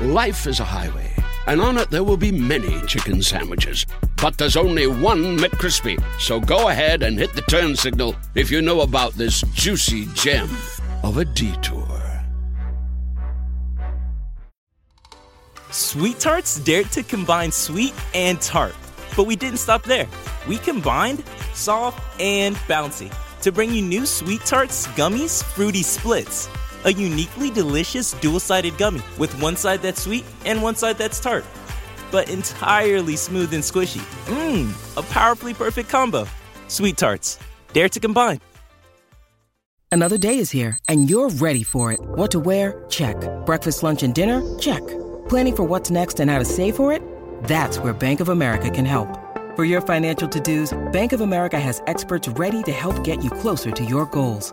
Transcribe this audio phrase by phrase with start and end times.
[0.00, 1.14] Life is a highway,
[1.46, 3.84] and on it there will be many chicken sandwiches.
[4.16, 6.02] But there's only one McCrispy.
[6.18, 10.48] So go ahead and hit the turn signal if you know about this juicy gem
[11.02, 11.86] of a detour.
[15.70, 18.74] Sweet Tarts dared to combine sweet and tart.
[19.14, 20.08] But we didn't stop there.
[20.48, 23.12] We combined soft and bouncy
[23.42, 26.48] to bring you new Sweet Tarts Gummies Fruity Splits
[26.84, 31.20] a uniquely delicious dual sided gummy with one side that's sweet and one side that's
[31.20, 31.44] tart,
[32.10, 34.02] but entirely smooth and squishy.
[34.26, 36.26] Mmm, a powerfully perfect combo.
[36.68, 37.38] Sweet tarts,
[37.72, 38.40] dare to combine.
[39.92, 41.98] Another day is here, and you're ready for it.
[42.00, 42.84] What to wear?
[42.88, 43.16] Check.
[43.44, 44.40] Breakfast, lunch, and dinner?
[44.56, 44.86] Check.
[45.28, 47.02] Planning for what's next and how to save for it?
[47.42, 49.08] That's where Bank of America can help.
[49.56, 53.30] For your financial to dos, Bank of America has experts ready to help get you
[53.30, 54.52] closer to your goals.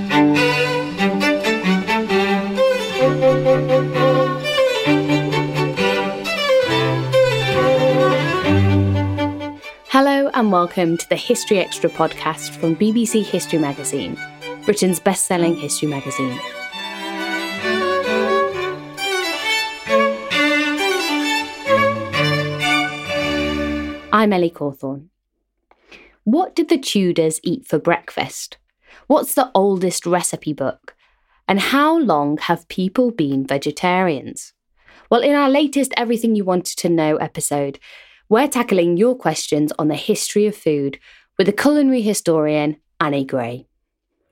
[10.51, 14.19] Welcome to the History Extra podcast from BBC History Magazine,
[14.65, 16.37] Britain's best selling history magazine.
[24.11, 25.07] I'm Ellie Cawthorne.
[26.25, 28.57] What did the Tudors eat for breakfast?
[29.07, 30.97] What's the oldest recipe book?
[31.47, 34.51] And how long have people been vegetarians?
[35.09, 37.79] Well, in our latest Everything You Wanted to Know episode,
[38.31, 40.97] we're tackling your questions on the history of food
[41.37, 43.67] with the culinary historian, Annie Gray.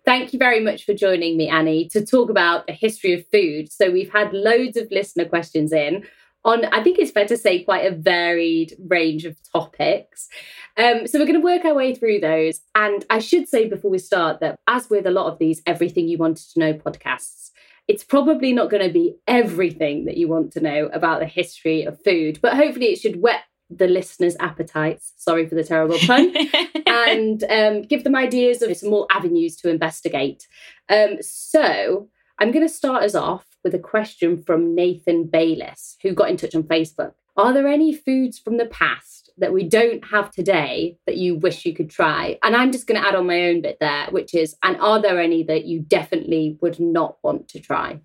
[0.05, 3.69] Thank you very much for joining me, Annie, to talk about the history of food.
[3.69, 6.05] So, we've had loads of listener questions in
[6.45, 10.29] on, I think it's fair to say, quite a varied range of topics.
[10.77, 12.61] Um, so, we're going to work our way through those.
[12.75, 16.07] And I should say before we start that, as with a lot of these Everything
[16.07, 17.51] You Wanted to Know podcasts,
[17.89, 21.83] it's probably not going to be everything that you want to know about the history
[21.83, 25.13] of food, but hopefully it should whet the listeners' appetites.
[25.17, 26.33] Sorry for the terrible pun.
[26.85, 30.47] and um, give them ideas of some more avenues to investigate.
[30.89, 32.09] Um, so
[32.39, 36.37] I'm going to start us off with a question from Nathan Bayliss, who got in
[36.37, 37.13] touch on Facebook.
[37.37, 41.65] Are there any foods from the past that we don't have today that you wish
[41.65, 42.37] you could try?
[42.43, 45.01] And I'm just going to add on my own bit there, which is, and are
[45.01, 48.01] there any that you definitely would not want to try?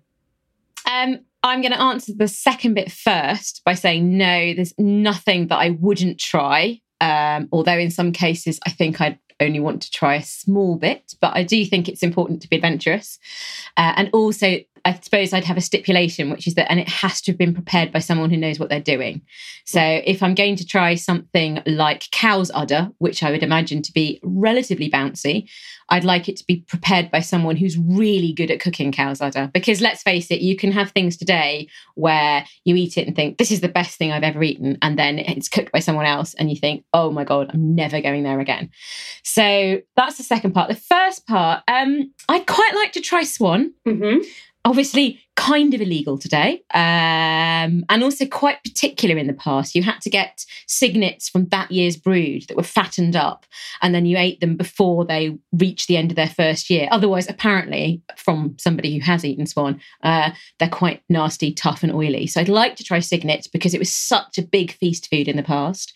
[0.89, 5.57] Um, I'm going to answer the second bit first by saying no, there's nothing that
[5.57, 6.81] I wouldn't try.
[7.01, 11.13] Um, although in some cases, I think I'd only want to try a small bit,
[11.21, 13.19] but I do think it's important to be adventurous.
[13.77, 17.19] Uh, and also, I suppose I'd have a stipulation, which is that, and it has
[17.21, 19.23] to have been prepared by someone who knows what they're doing.
[19.65, 23.91] So if I'm going to try something like cow's udder, which I would imagine to
[23.91, 25.49] be relatively bouncy,
[25.89, 29.49] I'd like it to be prepared by someone who's really good at cooking cow's udder.
[29.53, 33.37] Because let's face it, you can have things today where you eat it and think,
[33.37, 34.77] this is the best thing I've ever eaten.
[34.83, 38.01] And then it's cooked by someone else and you think, oh my God, I'm never
[38.01, 38.69] going there again.
[39.23, 40.69] So that's the second part.
[40.69, 43.73] The first part, um, I'd quite like to try swan.
[43.87, 44.27] Mm-hmm
[44.65, 49.75] obviously kind of illegal today um, and also quite particular in the past.
[49.75, 53.45] You had to get cygnets from that year's brood that were fattened up
[53.81, 56.87] and then you ate them before they reached the end of their first year.
[56.91, 62.25] Otherwise apparently from somebody who has eaten swan uh, they're quite nasty tough and oily.
[62.25, 65.37] So i'd like to try cygnets because it was such a big feast food in
[65.37, 65.93] the past.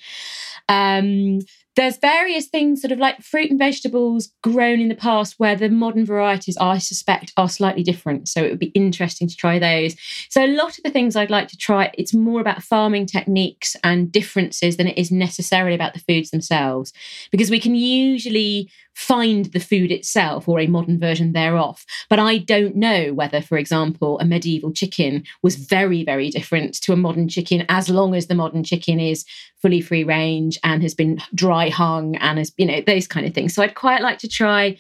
[0.68, 1.40] Um,
[1.80, 5.70] there's various things sort of like fruit and vegetables grown in the past where the
[5.70, 8.28] modern varieties i suspect are slightly different.
[8.28, 9.96] So it would be interesting to try those.
[10.28, 13.78] So a lot of the things i'd like to try it's more about farming techniques
[13.82, 16.92] and differences than it is necessarily about the foods themselves.
[17.32, 21.86] Because we can usually find the food itself or a modern version thereof.
[22.10, 26.92] But I don't know whether, for example, a medieval chicken was very, very different to
[26.92, 29.24] a modern chicken, as long as the modern chicken is
[29.62, 33.34] fully free range and has been dry hung and has, you know, those kind of
[33.34, 33.56] things.
[33.56, 34.78] So I'd quite like to try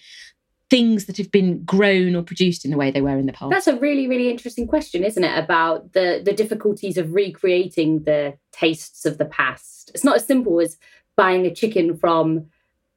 [0.69, 3.51] things that have been grown or produced in the way they were in the past?
[3.51, 5.35] That's a really, really interesting question, isn't it?
[5.37, 9.91] About the the difficulties of recreating the tastes of the past.
[9.95, 10.77] It's not as simple as
[11.15, 12.47] buying a chicken from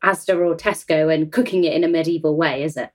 [0.05, 2.91] Asda or Tesco and cooking it in a medieval way, is it?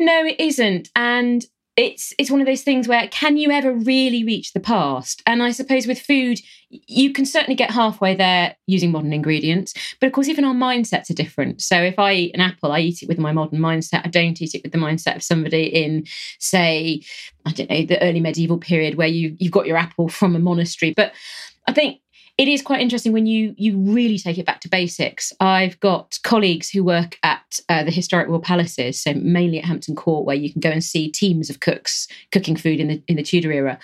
[0.00, 0.90] No, it isn't.
[0.94, 1.44] And
[1.78, 5.44] it's it's one of those things where can you ever really reach the past and
[5.44, 10.12] i suppose with food you can certainly get halfway there using modern ingredients but of
[10.12, 13.08] course even our mindsets are different so if i eat an apple i eat it
[13.08, 16.04] with my modern mindset i don't eat it with the mindset of somebody in
[16.40, 17.00] say
[17.46, 20.40] i don't know the early medieval period where you you've got your apple from a
[20.40, 21.12] monastery but
[21.68, 22.00] i think
[22.38, 25.32] it is quite interesting when you you really take it back to basics.
[25.40, 29.96] I've got colleagues who work at uh, the historic royal palaces, so mainly at Hampton
[29.96, 33.16] Court, where you can go and see teams of cooks cooking food in the in
[33.16, 33.78] the Tudor era.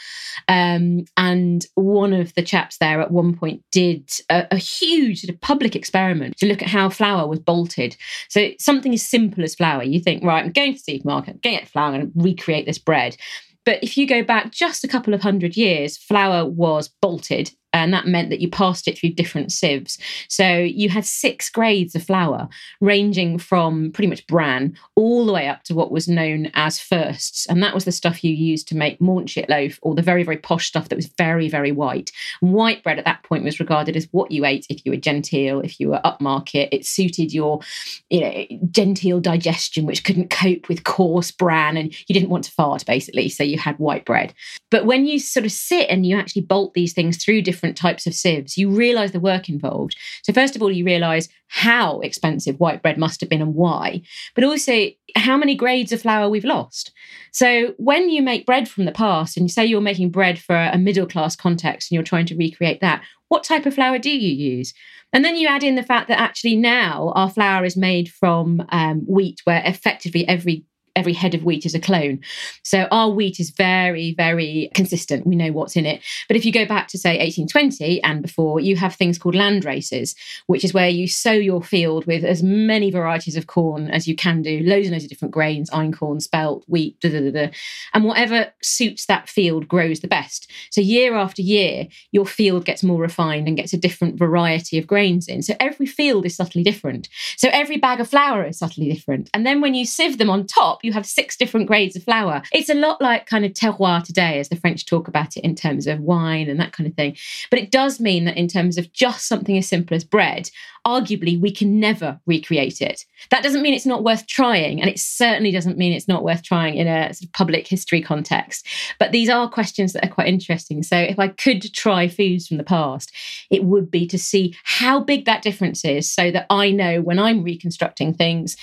[0.47, 5.35] Um, and one of the chaps there at one point did a, a huge sort
[5.35, 7.97] of public experiment to look at how flour was bolted.
[8.29, 11.57] So something as simple as flour, you think, right, I'm going to the supermarket, going
[11.57, 13.17] to get flour and recreate this bread.
[13.65, 17.93] But if you go back just a couple of hundred years, flour was bolted and
[17.93, 19.99] that meant that you passed it through different sieves.
[20.29, 22.49] So you had six grades of flour,
[22.81, 27.47] ranging from pretty much bran all the way up to what was known as firsts.
[27.47, 30.37] And that was the stuff you used to make manchet loaf or the very, very
[30.37, 32.12] posh stuff that was very, very white.
[32.41, 35.61] White bread at that point was regarded as what you ate if you were genteel,
[35.61, 36.69] if you were upmarket.
[36.71, 37.61] It suited your,
[38.09, 42.53] you know, genteel digestion, which couldn't cope with coarse bran and you didn't want to
[42.53, 43.29] fart, basically.
[43.29, 44.32] So you had white bread.
[44.71, 47.78] But when you sort of sit and you actually bolt these things through different different
[47.78, 49.96] types of sieves, you realize the work involved.
[50.22, 54.02] So, first of all, you realize how expensive white bread must have been and why,
[54.34, 56.93] but also how many grades of flour we've lost.
[57.32, 60.55] So, when you make bread from the past and you say you're making bread for
[60.56, 64.11] a middle class context and you're trying to recreate that, what type of flour do
[64.11, 64.75] you use?
[65.14, 68.66] And then you add in the fact that actually now our flour is made from
[68.70, 70.64] um, wheat, where effectively every
[70.96, 72.20] every head of wheat is a clone.
[72.62, 75.26] So our wheat is very, very consistent.
[75.26, 76.02] We know what's in it.
[76.29, 79.64] But if you go back to, say, 1820 and before, you have things called land
[79.64, 80.14] races,
[80.46, 84.14] which is where you sow your field with as many varieties of corn as you
[84.14, 87.50] can do, loads and loads of different grains, einkorn, spelt, wheat, da, da, da,
[87.93, 90.50] and whatever suits that field grows the best.
[90.70, 94.87] So year after year, your field gets more refined and gets a different variety of
[94.87, 95.43] grains in.
[95.43, 97.08] So every field is subtly different.
[97.37, 99.31] So every bag of flour is subtly different.
[99.35, 102.43] And then when you sieve them on top, you have six different grades of flour.
[102.53, 105.55] It's a lot like kind of terroir today, as the French talk about it in
[105.55, 107.17] terms of wine and that kind of thing.
[107.51, 110.51] But it does mean that in terms of just something as simple as bread,
[110.87, 113.05] arguably we can never recreate it.
[113.31, 116.43] That doesn't mean it's not worth trying, and it certainly doesn't mean it's not worth
[116.43, 118.67] trying in a sort of public history context.
[118.99, 120.83] But these are questions that are quite interesting.
[120.83, 123.13] So if I could try foods from the past,
[123.51, 127.19] it would be to see how big that difference is so that I know when
[127.19, 128.57] I'm reconstructing things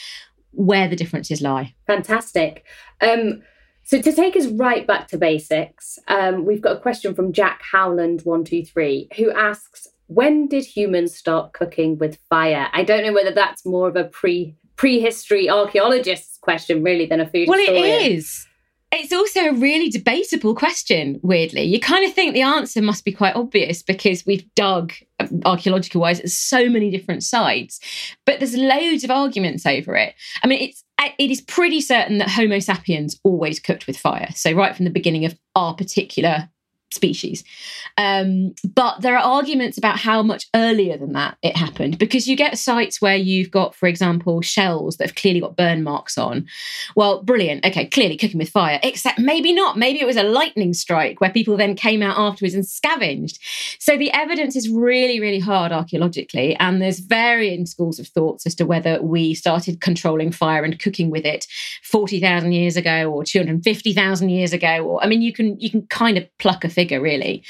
[0.52, 1.74] where the differences lie.
[1.88, 2.66] Fantastic.
[3.02, 3.42] Um,
[3.84, 7.62] so to take us right back to basics, um, we've got a question from Jack
[7.72, 13.04] Howland one two three who asks, "When did humans start cooking with fire?" I don't
[13.04, 17.48] know whether that's more of a pre prehistory archaeologist's question really than a food.
[17.48, 18.02] Well, historian.
[18.02, 18.48] it is.
[18.94, 21.64] It's also a really debatable question, weirdly.
[21.64, 24.92] You kind of think the answer must be quite obvious because we've dug,
[25.46, 27.80] archaeological wise, at so many different sites.
[28.26, 30.14] But there's loads of arguments over it.
[30.44, 34.30] I mean, it's uh, it is pretty certain that Homo sapiens always cooked with fire.
[34.36, 36.50] So, right from the beginning of our particular
[36.94, 37.44] species.
[37.98, 42.36] Um, but there are arguments about how much earlier than that it happened because you
[42.36, 46.46] get sites where you've got, for example, shells that have clearly got burn marks on.
[46.96, 47.66] Well, brilliant.
[47.66, 49.78] Okay, clearly cooking with fire, except maybe not.
[49.78, 53.40] Maybe it was a lightning strike where people then came out afterwards and scavenged.
[53.80, 56.56] So the evidence is really, really hard archaeologically.
[56.58, 61.10] And there's varying schools of thoughts as to whether we started controlling fire and cooking
[61.10, 61.48] with it
[61.84, 64.86] 40,000 years ago or 250,000 years ago.
[64.86, 67.44] Or, I mean, you can, you can kind of pluck a figure, really.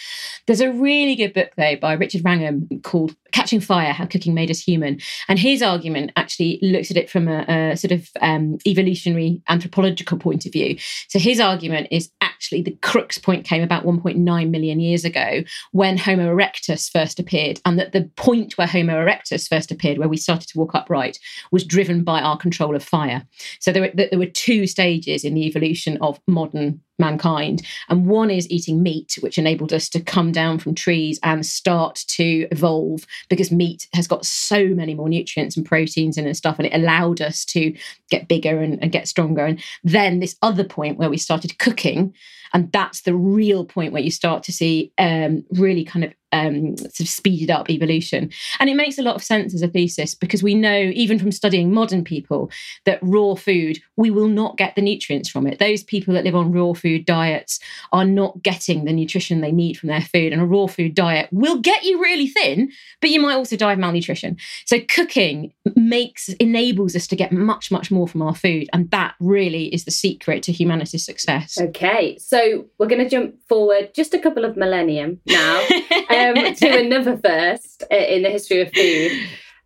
[0.47, 4.51] There's a really good book, though, by Richard Wrangham called Catching Fire How Cooking Made
[4.51, 4.99] Us Human.
[5.27, 10.17] And his argument actually looks at it from a, a sort of um, evolutionary anthropological
[10.17, 10.77] point of view.
[11.07, 15.97] So his argument is actually the crux point came about 1.9 million years ago when
[15.97, 20.17] Homo erectus first appeared, and that the point where Homo erectus first appeared, where we
[20.17, 21.19] started to walk upright,
[21.51, 23.25] was driven by our control of fire.
[23.59, 27.61] So there were, there were two stages in the evolution of modern mankind.
[27.89, 32.05] And one is eating meat, which enabled us to come down from trees and start
[32.07, 36.57] to evolve because meat has got so many more nutrients and proteins in and stuff.
[36.57, 37.75] And it allowed us to
[38.09, 39.45] get bigger and, and get stronger.
[39.45, 42.13] And then this other point where we started cooking.
[42.53, 46.77] And that's the real point where you start to see um, really kind of um,
[46.77, 48.29] sort of speeded up evolution.
[48.59, 51.31] And it makes a lot of sense as a thesis because we know, even from
[51.31, 52.49] studying modern people,
[52.85, 55.59] that raw food, we will not get the nutrients from it.
[55.59, 57.59] Those people that live on raw food diets
[57.91, 60.33] are not getting the nutrition they need from their food.
[60.33, 62.71] And a raw food diet will get you really thin,
[63.01, 64.37] but you might also die of malnutrition.
[64.65, 68.69] So cooking makes, enables us to get much, much more from our food.
[68.73, 71.59] And that really is the secret to humanity's success.
[71.59, 75.65] Okay, so we're going to jump forward just a couple of millennium now.
[76.21, 79.11] um, to another first uh, in the history of food,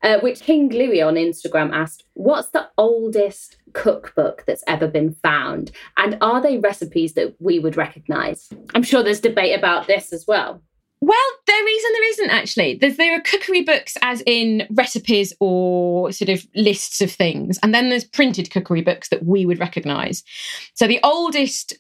[0.04, 5.72] uh, which King Louis on Instagram asked, What's the oldest cookbook that's ever been found?
[5.98, 8.50] And are they recipes that we would recognize?
[8.74, 10.62] I'm sure there's debate about this as well.
[11.02, 12.76] Well, there is and there isn't actually.
[12.76, 17.60] There's, there are cookery books, as in recipes or sort of lists of things.
[17.62, 20.24] And then there's printed cookery books that we would recognize.
[20.74, 21.74] So the oldest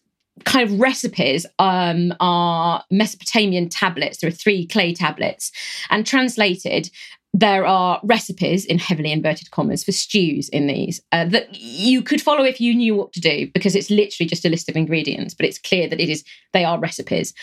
[0.43, 4.17] kind of recipes um, are Mesopotamian tablets.
[4.17, 5.51] There are three clay tablets,
[5.89, 6.89] and translated,
[7.37, 12.21] there are recipes in heavily inverted commas for stews in these uh, that you could
[12.21, 15.33] follow if you knew what to do because it's literally just a list of ingredients
[15.33, 16.23] but it's clear that it is
[16.53, 17.33] they are recipes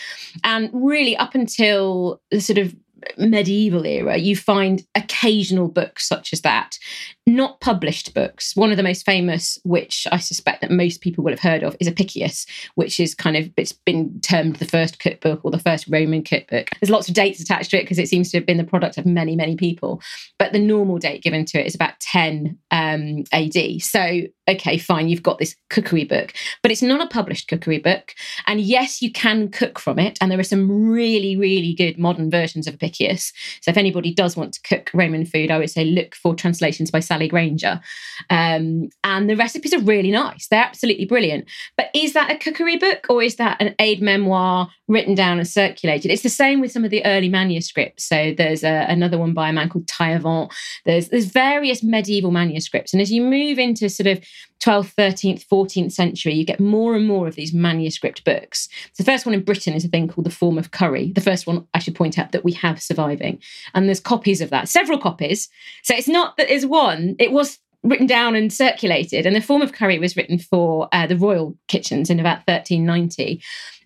[0.43, 2.75] and really up until the sort of
[3.17, 6.77] medieval era, you find occasional books such as that,
[7.25, 8.55] not published books.
[8.55, 11.75] One of the most famous, which I suspect that most people will have heard of,
[11.79, 12.45] is Apicius,
[12.75, 16.69] which is kind of it's been termed the first cookbook or the first Roman cookbook.
[16.79, 18.97] There's lots of dates attached to it because it seems to have been the product
[18.97, 20.01] of many, many people.
[20.37, 23.81] But the normal date given to it is about 10 um, AD.
[23.81, 28.13] So okay, fine, you've got this cookery book, but it's not a published cookery book.
[28.45, 30.17] And yes, you can cook from it.
[30.19, 32.92] And there are some really, really good modern versions of Apicius.
[32.99, 36.91] So if anybody does want to cook Roman food, I would say look for translations
[36.91, 37.81] by Sally Grainger.
[38.29, 40.47] Um, and the recipes are really nice.
[40.47, 41.45] They're absolutely brilliant.
[41.77, 45.47] But is that a cookery book or is that an aid memoir written down and
[45.47, 46.11] circulated?
[46.11, 48.05] It's the same with some of the early manuscripts.
[48.05, 50.51] So there's a, another one by a man called Taillevent.
[50.85, 52.93] There's, there's various medieval manuscripts.
[52.93, 54.23] And as you move into sort of
[54.63, 58.69] 12th, 13th, 14th century, you get more and more of these manuscript books.
[58.93, 61.11] So the first one in Britain is a thing called The Form of Curry.
[61.11, 63.41] The first one, I should point out, that we have surviving.
[63.73, 65.49] And there's copies of that, several copies.
[65.83, 69.25] So it's not that there's one, it was written down and circulated.
[69.25, 73.41] And the Form of Curry was written for uh, the royal kitchens in about 1390.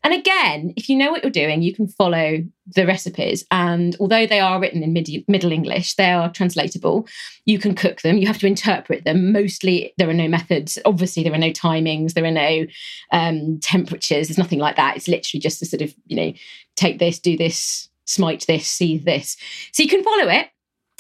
[0.08, 3.44] And again, if you know what you're doing, you can follow the recipes.
[3.52, 7.06] And although they are written in mid- Middle English, they are translatable.
[7.44, 9.34] You can cook them, you have to interpret them.
[9.34, 10.78] Mostly, there are no methods.
[10.86, 12.66] Obviously, there are no timings, there are no
[13.12, 14.96] um, temperatures, there's nothing like that.
[14.96, 16.34] It's literally just a sort of, you know,
[16.78, 19.36] take this, do this, smite this, see this.
[19.74, 20.48] So you can follow it.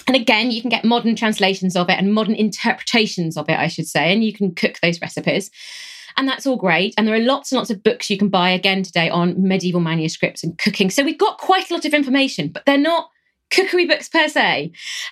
[0.08, 3.70] And again, you can get modern translations of it and modern interpretations of it, I
[3.70, 5.50] should say, and you can cook those recipes.
[6.18, 6.94] And that's all great.
[6.98, 9.80] And there are lots and lots of books you can buy again today on medieval
[9.80, 10.90] manuscripts and cooking.
[10.90, 13.10] So we've got quite a lot of information, but they're not
[13.52, 14.72] cookery books per se.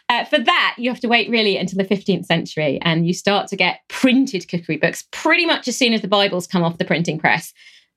[0.10, 3.48] Uh, for that, you have to wait really until the 15th century and you start
[3.50, 6.86] to get printed cookery books pretty much as soon as the Bibles come off the
[6.86, 7.54] printing press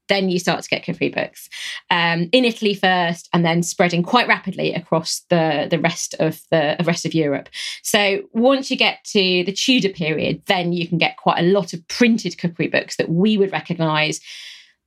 [0.08, 1.48] then you start to get cookery books
[1.90, 6.76] um, in Italy first, and then spreading quite rapidly across the the rest of the,
[6.78, 7.48] the rest of Europe.
[7.82, 11.72] So once you get to the Tudor period, then you can get quite a lot
[11.72, 14.20] of printed cookery books that we would recognise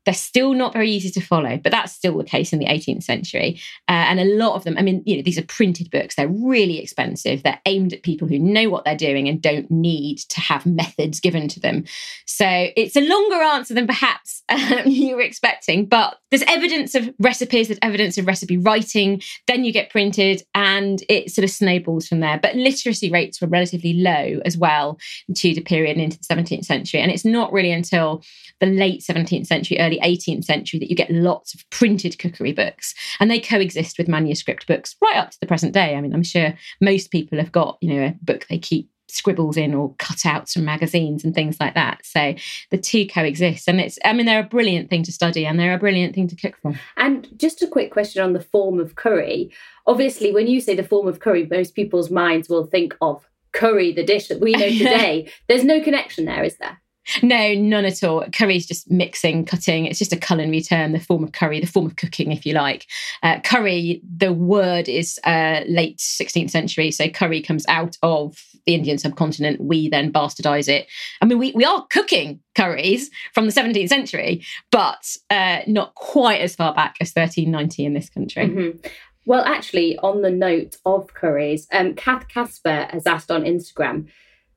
[0.06, 3.04] they're still not very easy to follow, but that's still the case in the 18th
[3.04, 3.60] century.
[3.88, 6.16] Uh, and a lot of them, I mean, you know, these are printed books.
[6.16, 7.44] They're really expensive.
[7.44, 11.20] They're aimed at people who know what they're doing and don't need to have methods
[11.20, 11.84] given to them.
[12.26, 17.14] So it's a longer answer than perhaps um, you were expecting, but there's evidence of
[17.20, 19.22] recipes, there's evidence of recipe writing.
[19.48, 22.40] Then you get printed and it sort of snowballs from there.
[22.42, 26.66] But literacy rates were relatively low as well in Tudor period and into the 17th
[26.66, 27.02] century.
[27.02, 28.24] And it's not really until
[28.60, 32.94] the late 17th century, early 18th century that you get lots of printed cookery books
[33.20, 35.96] and they coexist with manuscript books right up to the present day.
[35.96, 39.58] I mean, I'm sure most people have got, you know, a book they keep scribbles
[39.58, 42.06] in or cutouts from magazines and things like that.
[42.06, 42.34] So
[42.70, 43.68] the two coexist.
[43.68, 46.28] And it's, I mean, they're a brilliant thing to study and they're a brilliant thing
[46.30, 46.80] to cook from.
[46.98, 49.52] And just a quick question on the form of curry.
[49.86, 53.92] Obviously, when you say the form of curry, most people's minds will think of curry,
[53.92, 55.32] the dish that we know today.
[55.48, 56.82] There's no connection there, is there?
[57.24, 58.26] No, none at all.
[58.32, 59.86] Curry is just mixing, cutting.
[59.86, 62.54] It's just a culinary term, the form of curry, the form of cooking, if you
[62.54, 62.88] like.
[63.24, 66.92] Uh, curry, the word is uh, late 16th century.
[66.92, 69.62] So curry comes out of the Indian subcontinent.
[69.62, 70.88] We then bastardize it.
[71.22, 76.42] I mean, we, we are cooking curries from the 17th century, but uh, not quite
[76.42, 78.48] as far back as 1390 in this country.
[78.48, 78.88] Mm-hmm.
[79.26, 84.08] Well, actually, on the note of curries, um, Kath Casper has asked on Instagram,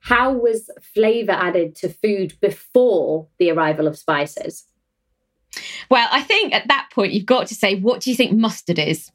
[0.05, 4.67] how was flavour added to food before the arrival of spices?
[5.91, 8.79] Well, I think at that point you've got to say, what do you think mustard
[8.79, 9.11] is?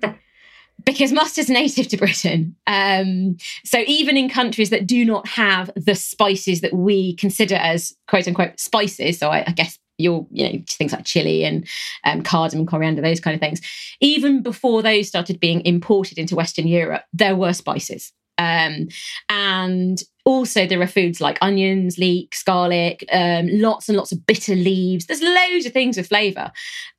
[0.84, 2.54] because mustard's native to Britain.
[2.68, 7.92] Um, so even in countries that do not have the spices that we consider as
[8.06, 11.66] quote unquote spices, so I, I guess your you know things like chili and
[12.04, 13.60] um, cardamom coriander those kind of things
[14.00, 18.88] even before those started being imported into western europe there were spices um,
[19.28, 24.54] and also there are foods like onions leeks garlic um, lots and lots of bitter
[24.54, 25.06] leaves.
[25.06, 26.50] There's loads of things with flavour.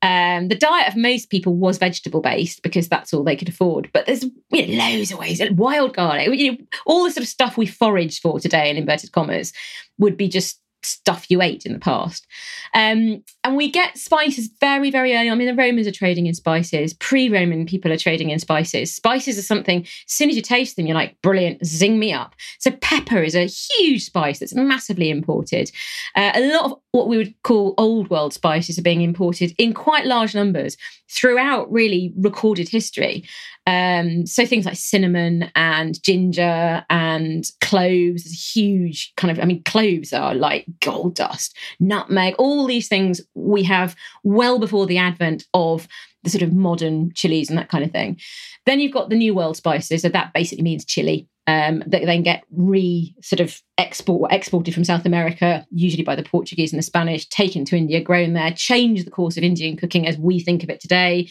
[0.02, 3.90] Um, the diet of most people was vegetable based because that's all they could afford
[3.94, 5.42] but there's you know, loads of ways.
[5.52, 9.12] Wild garlic you know, all the sort of stuff we forage for today in inverted
[9.12, 9.54] commas
[9.98, 12.26] would be just stuff you ate in the past.
[12.74, 15.30] Um, and we get spices very, very early.
[15.30, 16.94] I mean, the Romans are trading in spices.
[16.94, 18.94] Pre-Roman people are trading in spices.
[18.94, 19.82] Spices are something.
[19.82, 22.36] As soon as you taste them, you're like, brilliant, zing me up.
[22.60, 25.72] So pepper is a huge spice that's massively imported.
[26.16, 29.74] Uh, a lot of what we would call old world spices are being imported in
[29.74, 30.78] quite large numbers
[31.10, 33.24] throughout really recorded history.
[33.68, 40.14] Um, so things like cinnamon and ginger and cloves, huge kind of, I mean, cloves
[40.14, 45.88] are like gold dust, nutmeg, all these things we have well before the advent of
[46.24, 48.20] the sort of modern chilies and that kind of thing.
[48.66, 51.28] Then you've got the New World spices, so that basically means chili.
[51.48, 56.24] Um, that then get re sort of export exported from South America, usually by the
[56.24, 60.08] Portuguese and the Spanish, taken to India, grown there, change the course of Indian cooking
[60.08, 61.30] as we think of it today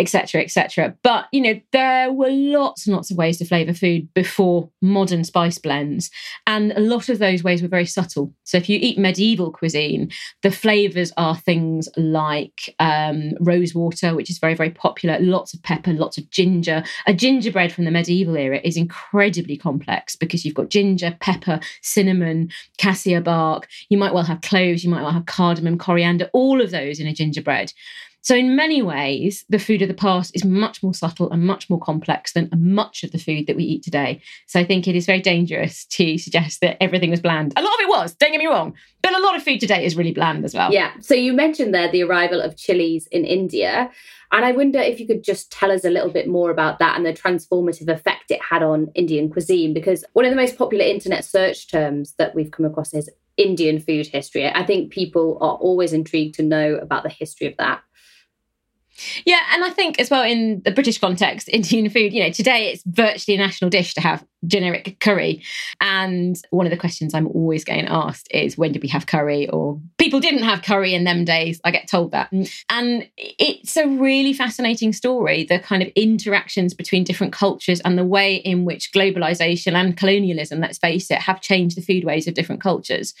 [0.00, 4.12] etc etc but you know there were lots and lots of ways to flavor food
[4.14, 6.10] before modern spice blends
[6.46, 8.34] and a lot of those ways were very subtle.
[8.44, 10.10] So if you eat medieval cuisine
[10.42, 15.62] the flavors are things like um, rose water which is very very popular lots of
[15.62, 16.82] pepper lots of ginger.
[17.06, 22.50] A gingerbread from the medieval era is incredibly complex because you've got ginger pepper cinnamon
[22.78, 23.68] cassia bark.
[23.88, 27.06] You might well have cloves you might well have cardamom coriander all of those in
[27.06, 27.72] a gingerbread
[28.22, 31.70] so, in many ways, the food of the past is much more subtle and much
[31.70, 34.20] more complex than much of the food that we eat today.
[34.46, 37.52] So, I think it is very dangerous to suggest that everything was bland.
[37.56, 39.84] A lot of it was, don't get me wrong, but a lot of food today
[39.84, 40.72] is really bland as well.
[40.72, 40.92] Yeah.
[41.00, 43.90] So, you mentioned there the arrival of chilies in India.
[44.32, 46.96] And I wonder if you could just tell us a little bit more about that
[46.96, 50.84] and the transformative effect it had on Indian cuisine, because one of the most popular
[50.84, 54.46] internet search terms that we've come across is Indian food history.
[54.46, 57.80] I think people are always intrigued to know about the history of that.
[59.24, 62.70] Yeah, and I think as well in the British context, Indian food, you know, today
[62.70, 65.42] it's virtually a national dish to have generic curry.
[65.80, 69.48] And one of the questions I'm always getting asked is when did we have curry?
[69.48, 71.60] Or people didn't have curry in them days.
[71.64, 72.32] I get told that.
[72.68, 78.04] And it's a really fascinating story, the kind of interactions between different cultures and the
[78.04, 82.60] way in which globalization and colonialism, let's face it, have changed the foodways of different
[82.62, 83.14] cultures.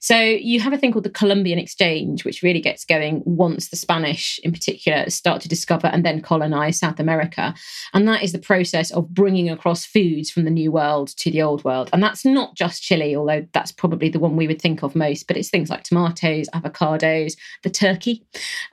[0.00, 3.76] So you have a thing called the Columbian Exchange, which really gets going once the
[3.76, 7.54] Spanish in particular start to discover and then colonize South America.
[7.92, 11.42] And that is the process of bringing across foods from the New World to the
[11.42, 11.90] Old World.
[11.92, 15.26] And that's not just chili, although that's probably the one we would think of most,
[15.26, 18.24] but it's things like tomatoes, avocados, the turkey,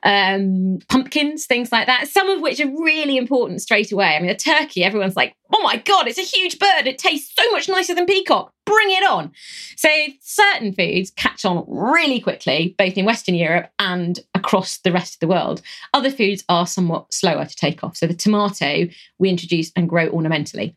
[0.04, 4.16] um, pumpkins, things like that, some of which are really important straight away.
[4.16, 6.86] I mean, a turkey, everyone's like, oh my God, it's a huge bird.
[6.88, 9.32] It tastes so much nicer than peacock bring it on.
[9.76, 9.90] So
[10.22, 15.20] certain foods catch on really quickly, both in Western Europe and across the rest of
[15.22, 15.62] the world.
[15.94, 17.98] Other foods are somewhat slower to take off.
[17.98, 20.76] So the tomato we introduce and grow ornamentally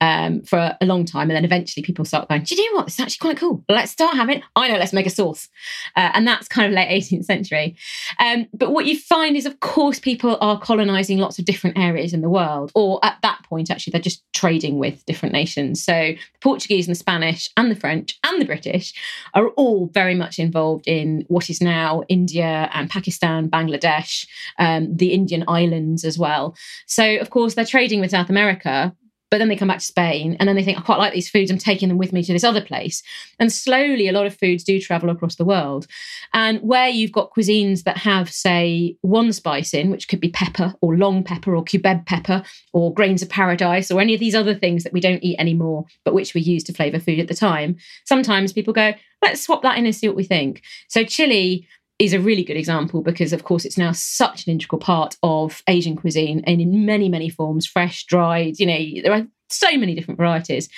[0.00, 2.86] um, for a long time, and then eventually people start going, "Do you know what?
[2.86, 3.64] This is actually quite cool.
[3.68, 4.42] Let's start having.
[4.56, 4.78] I know.
[4.78, 5.48] Let's make a sauce."
[5.96, 7.76] Uh, and that's kind of late 18th century.
[8.18, 12.12] Um, but what you find is, of course, people are colonizing lots of different areas
[12.12, 15.82] in the world, or at that point, actually, they're just trading with different nations.
[15.84, 18.92] So the Portuguese and the Spanish Spanish and the French and the British
[19.34, 24.26] are all very much involved in what is now India and Pakistan, Bangladesh,
[24.58, 26.54] um, the Indian islands as well.
[26.86, 28.94] So, of course, they're trading with South America,
[29.34, 31.28] but then they come back to Spain and then they think, I quite like these
[31.28, 33.02] foods, I'm taking them with me to this other place.
[33.40, 35.88] And slowly, a lot of foods do travel across the world.
[36.32, 40.72] And where you've got cuisines that have, say, one spice in, which could be pepper
[40.80, 44.54] or long pepper or cubeb pepper or grains of paradise or any of these other
[44.54, 47.34] things that we don't eat anymore, but which we use to flavour food at the
[47.34, 50.62] time, sometimes people go, let's swap that in and see what we think.
[50.86, 51.66] So, chili
[51.98, 55.62] is a really good example because, of course, it's now such an integral part of
[55.68, 59.94] Asian cuisine and in many, many forms fresh, dried, you know, there are so many
[59.94, 60.68] different varieties.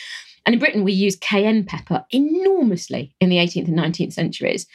[0.44, 4.66] And in Britain, we use cayenne pepper enormously in the 18th and 19th centuries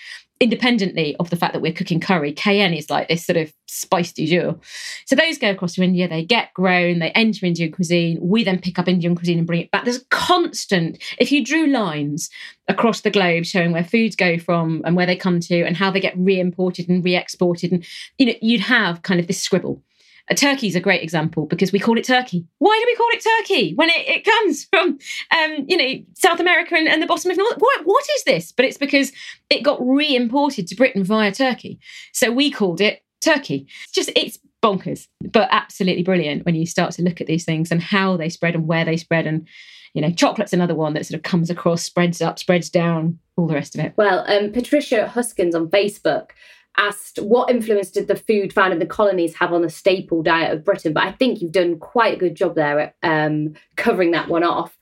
[0.41, 4.11] independently of the fact that we're cooking curry, cayenne is like this sort of spice
[4.11, 4.59] du jour.
[5.05, 8.17] So those go across to India, they get grown, they enter Indian cuisine.
[8.19, 9.85] We then pick up Indian cuisine and bring it back.
[9.85, 12.29] There's a constant, if you drew lines
[12.67, 15.91] across the globe showing where foods go from and where they come to and how
[15.91, 17.85] they get re imported and re exported, and
[18.17, 19.83] you know, you'd have kind of this scribble.
[20.29, 22.45] A turkey is a great example because we call it turkey.
[22.59, 24.99] Why do we call it turkey when it, it comes from,
[25.31, 27.57] um, you know, South America and, and the bottom of North?
[27.57, 28.51] What, what is this?
[28.51, 29.11] But it's because
[29.49, 31.79] it got re-imported to Britain via Turkey,
[32.13, 33.67] so we called it turkey.
[33.83, 37.71] It's just it's bonkers, but absolutely brilliant when you start to look at these things
[37.71, 39.47] and how they spread and where they spread and
[39.93, 43.47] you know, chocolate's another one that sort of comes across, spreads up, spreads down, all
[43.47, 43.93] the rest of it.
[43.97, 46.29] Well, um, Patricia Huskins on Facebook
[46.77, 50.53] asked what influence did the food found in the colonies have on the staple diet
[50.53, 50.93] of Britain.
[50.93, 54.43] But I think you've done quite a good job there at um, covering that one
[54.43, 54.77] off.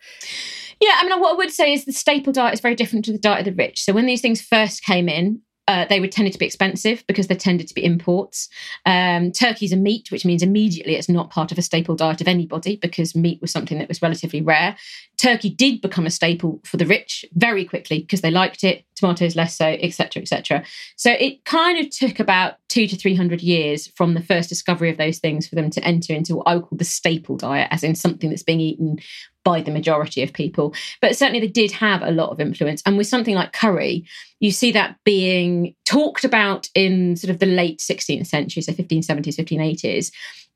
[0.79, 3.11] Yeah, I mean, what I would say is the staple diet is very different to
[3.11, 3.83] the diet of the rich.
[3.83, 7.27] So when these things first came in, uh, they would tended to be expensive because
[7.27, 8.49] they tended to be imports.
[8.87, 12.27] Um, turkey's a meat, which means immediately it's not part of a staple diet of
[12.27, 14.75] anybody because meat was something that was relatively rare.
[15.17, 18.83] Turkey did become a staple for the rich very quickly because they liked it.
[18.95, 20.63] Tomatoes less so, etc., etc.
[20.95, 24.89] So it kind of took about two to three hundred years from the first discovery
[24.89, 27.67] of those things for them to enter into what I would call the staple diet,
[27.71, 28.99] as in something that's being eaten
[29.43, 30.73] by the majority of people.
[31.01, 32.81] But certainly they did have a lot of influence.
[32.85, 34.05] And with something like curry,
[34.39, 39.37] you see that being talked about in sort of the late 16th century, so 1570s,
[39.37, 40.11] 1580s.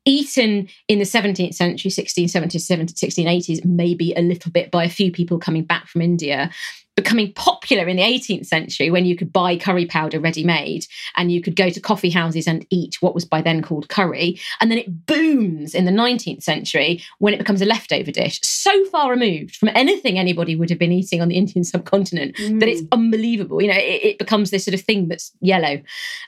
[0.06, 5.38] Eaten in the 17th century, 1670s, 1680s, maybe a little bit by a few people
[5.38, 6.50] coming back from India
[6.96, 11.32] becoming popular in the 18th century when you could buy curry powder ready made and
[11.32, 14.38] you could go to coffee houses and eat what was by then called curry.
[14.60, 18.84] And then it booms in the 19th century when it becomes a leftover dish, so
[18.86, 22.60] far removed from anything anybody would have been eating on the Indian subcontinent mm.
[22.60, 23.60] that it's unbelievable.
[23.60, 25.82] You know, it, it, becomes this sort of thing that's yellow.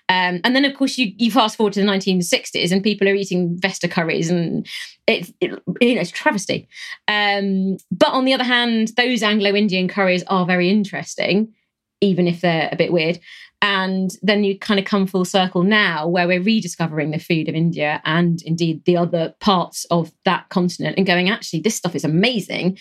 [0.08, 3.14] Um, and then, of course, you, you fast forward to the 1960s and people are
[3.14, 4.66] eating Vesta curries and
[5.06, 6.68] it's it, you know it's travesty.
[7.08, 11.52] Um, but on the other hand, those Anglo-Indian curries are very interesting,
[12.00, 13.20] even if they're a bit weird.
[13.62, 17.54] And then you kind of come full circle now, where we're rediscovering the food of
[17.54, 22.04] India and indeed the other parts of that continent, and going, actually, this stuff is
[22.04, 22.78] amazing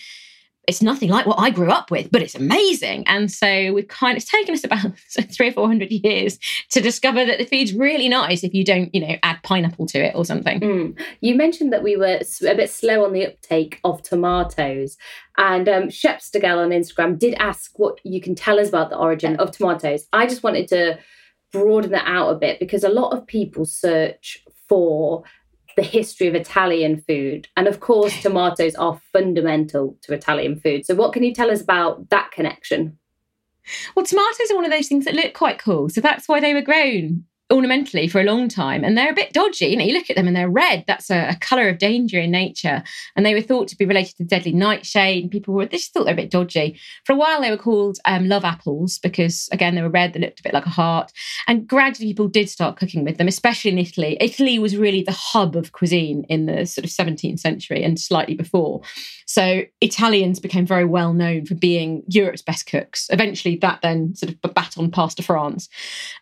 [0.68, 3.04] it's nothing like what I grew up with, but it's amazing.
[3.08, 4.98] And so we've kind of it's taken us about
[5.32, 6.40] three or four hundred years
[6.72, 10.00] to discover that the food's really nice if you don't, you know, add pineapple to
[10.00, 10.60] it or something.
[10.60, 11.02] Mm.
[11.22, 14.98] You mentioned that we were a bit slow on the uptake of tomatoes.
[15.38, 19.36] And um, Shepstagel on Instagram did ask what you can tell us about the origin
[19.38, 20.08] of tomatoes.
[20.14, 20.98] I just wanted to
[21.52, 25.24] broaden that out a bit because a lot of people search for
[25.76, 27.48] the history of Italian food.
[27.58, 30.86] And of course, tomatoes are fundamental to Italian food.
[30.86, 32.98] So, what can you tell us about that connection?
[33.96, 35.90] Well, tomatoes are one of those things that look quite cool.
[35.90, 39.32] So, that's why they were grown ornamentally for a long time and they're a bit
[39.32, 40.84] dodgy you know you look at them and they're red.
[40.88, 42.84] That's a, a color of danger in nature.
[43.16, 45.94] And they were thought to be related to deadly nightshade and people were they just
[45.94, 46.80] thought they're a bit dodgy.
[47.06, 50.20] For a while they were called um, love apples because again they were red they
[50.20, 51.12] looked a bit like a heart.
[51.48, 54.18] And gradually people did start cooking with them especially in italy.
[54.20, 58.36] Italy was really the hub of cuisine in the sort of 17th century and slightly
[58.36, 58.82] before
[59.26, 64.32] so italians became very well known for being europe's best cooks eventually that then sort
[64.32, 65.70] of baton passed to france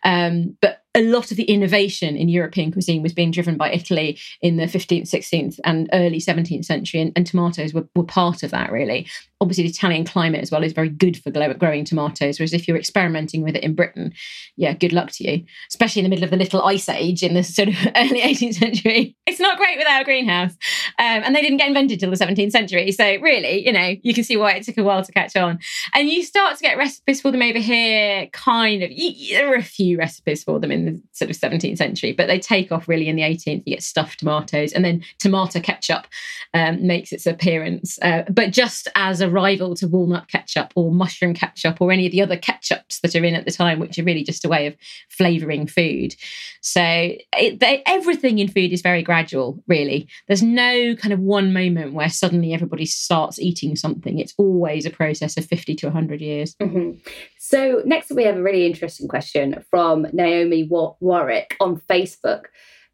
[0.04, 4.16] um, but a lot of the innovation in European cuisine was being driven by Italy
[4.42, 8.52] in the 15th, 16th, and early 17th century, and, and tomatoes were, were part of
[8.52, 9.08] that, really
[9.44, 12.38] obviously the Italian climate as well is very good for growing tomatoes.
[12.38, 14.14] Whereas if you're experimenting with it in Britain,
[14.56, 17.34] yeah, good luck to you, especially in the middle of the little ice age in
[17.34, 19.16] the sort of early 18th century.
[19.26, 20.52] It's not great without a greenhouse.
[20.98, 22.86] Um, and they didn't get invented till the 17th century.
[22.94, 25.58] So really, you know, you can see why it took a while to catch on.
[25.94, 28.90] And you start to get recipes for them over here, kind of.
[28.90, 32.26] You, there are a few recipes for them in the sort of 17th century, but
[32.26, 33.62] they take off really in the 18th.
[33.66, 36.06] You get stuffed tomatoes, and then tomato ketchup
[36.52, 37.98] um, makes its appearance.
[38.02, 42.12] Uh, but just as a rival to walnut ketchup or mushroom ketchup or any of
[42.12, 44.66] the other ketchups that are in at the time, which are really just a way
[44.66, 44.76] of
[45.08, 46.14] flavouring food.
[46.60, 50.08] So it, they, everything in food is very gradual, really.
[50.26, 54.18] There's no no kind of one moment where suddenly everybody starts eating something.
[54.18, 56.54] It's always a process of 50 to 100 years.
[56.56, 56.98] Mm-hmm.
[57.38, 62.44] So, next we have a really interesting question from Naomi Warwick on Facebook,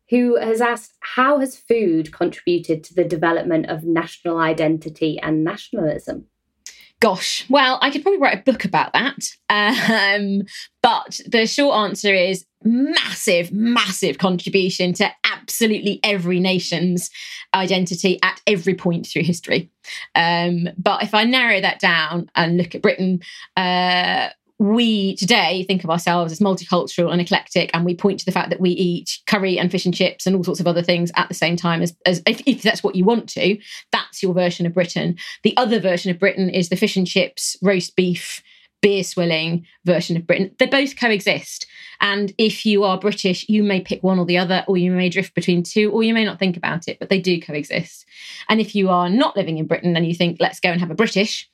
[0.09, 6.27] who has asked How has food contributed to the development of national identity and nationalism?
[7.01, 9.19] Gosh, well, I could probably write a book about that.
[9.51, 10.43] Um,
[10.83, 17.11] but the short answer is massive, massive contribution to absolutely every nation's
[17.55, 19.71] identity at every point through history.
[20.15, 23.21] Um, but if I narrow that down and look at Britain,
[23.57, 24.29] uh,
[24.61, 28.51] we today think of ourselves as multicultural and eclectic, and we point to the fact
[28.51, 31.29] that we eat curry and fish and chips and all sorts of other things at
[31.29, 31.81] the same time.
[31.81, 33.59] As, as if, if, that's what you want to,
[33.91, 35.17] that's your version of Britain.
[35.45, 38.43] The other version of Britain is the fish and chips, roast beef,
[38.81, 40.55] beer swilling version of Britain.
[40.59, 41.67] They both coexist.
[42.01, 45.09] And if you are British, you may pick one or the other, or you may
[45.09, 48.07] drift between two, or you may not think about it, but they do coexist.
[48.49, 50.91] And if you are not living in Britain and you think, let's go and have
[50.91, 51.51] a British,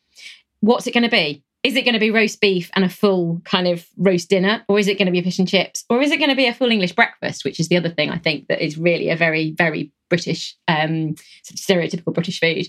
[0.61, 1.43] what's it going to be?
[1.67, 4.79] is it going to be roast beef and a full kind of roast dinner or
[4.79, 6.55] is it going to be fish and chips or is it going to be a
[6.55, 9.51] full english breakfast which is the other thing i think that is really a very
[9.53, 12.69] very british um, stereotypical british food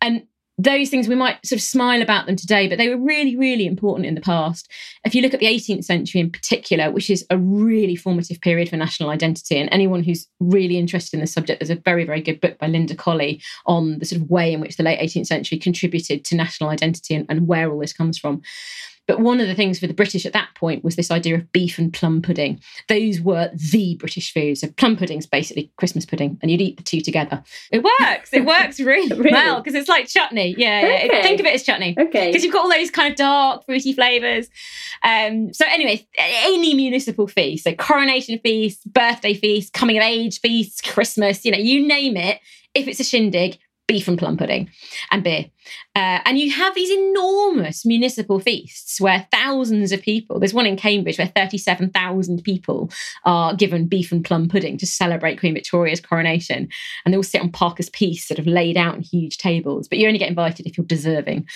[0.00, 0.26] and
[0.58, 3.66] those things we might sort of smile about them today, but they were really, really
[3.66, 4.70] important in the past.
[5.04, 8.68] If you look at the 18th century in particular, which is a really formative period
[8.68, 12.20] for national identity, and anyone who's really interested in the subject, there's a very, very
[12.20, 15.26] good book by Linda Colley on the sort of way in which the late 18th
[15.26, 18.42] century contributed to national identity and, and where all this comes from.
[19.08, 21.50] But one of the things for the British at that point was this idea of
[21.52, 22.60] beef and plum pudding.
[22.88, 24.60] Those were the British foods.
[24.60, 27.42] So plum pudding's basically Christmas pudding, and you'd eat the two together.
[27.72, 28.32] It works.
[28.32, 29.32] It works really, really?
[29.32, 30.54] well because it's like chutney.
[30.56, 31.08] Yeah, okay.
[31.12, 31.22] yeah.
[31.22, 31.96] Think of it as chutney.
[31.98, 32.28] Okay.
[32.28, 34.48] Because you've got all those kind of dark, fruity flavours.
[35.02, 40.84] Um, so anyway, any municipal feast, so coronation feast, birthday feast, coming of age feast,
[40.84, 42.40] Christmas, you know, you name it.
[42.74, 44.70] If it's a shindig, beef and plum pudding
[45.10, 45.46] and beer.
[45.94, 50.76] Uh, and you have these enormous municipal feasts where thousands of people, there's one in
[50.76, 52.90] Cambridge where 37,000 people
[53.24, 56.68] are given beef and plum pudding to celebrate Queen Victoria's coronation.
[57.04, 59.98] And they all sit on Parker's Piece, sort of laid out in huge tables, but
[59.98, 61.46] you only get invited if you're deserving.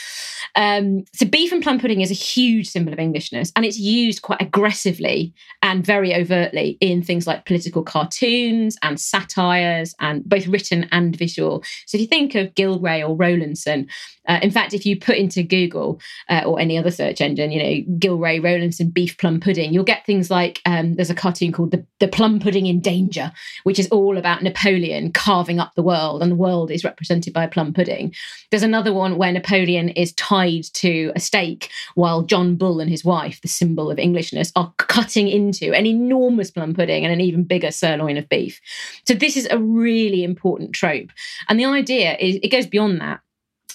[0.54, 4.22] Um, so, beef and plum pudding is a huge symbol of Englishness, and it's used
[4.22, 10.88] quite aggressively and very overtly in things like political cartoons and satires, and both written
[10.92, 11.62] and visual.
[11.86, 13.88] So, if you think of Gillray or Rowlandson,
[14.28, 17.62] uh, in fact, if you put into Google uh, or any other search engine, you
[17.62, 21.70] know, Gillray Rowlandson beef plum pudding, you'll get things like um, there's a cartoon called
[21.70, 23.32] the, the Plum Pudding in Danger,
[23.64, 27.44] which is all about Napoleon carving up the world, and the world is represented by
[27.44, 28.14] a plum pudding.
[28.50, 33.04] There's another one where Napoleon is tied to a stake while John Bull and his
[33.04, 37.44] wife, the symbol of Englishness, are cutting into an enormous plum pudding and an even
[37.44, 38.60] bigger sirloin of beef.
[39.06, 41.10] So this is a really important trope.
[41.48, 43.20] And the idea is it goes beyond that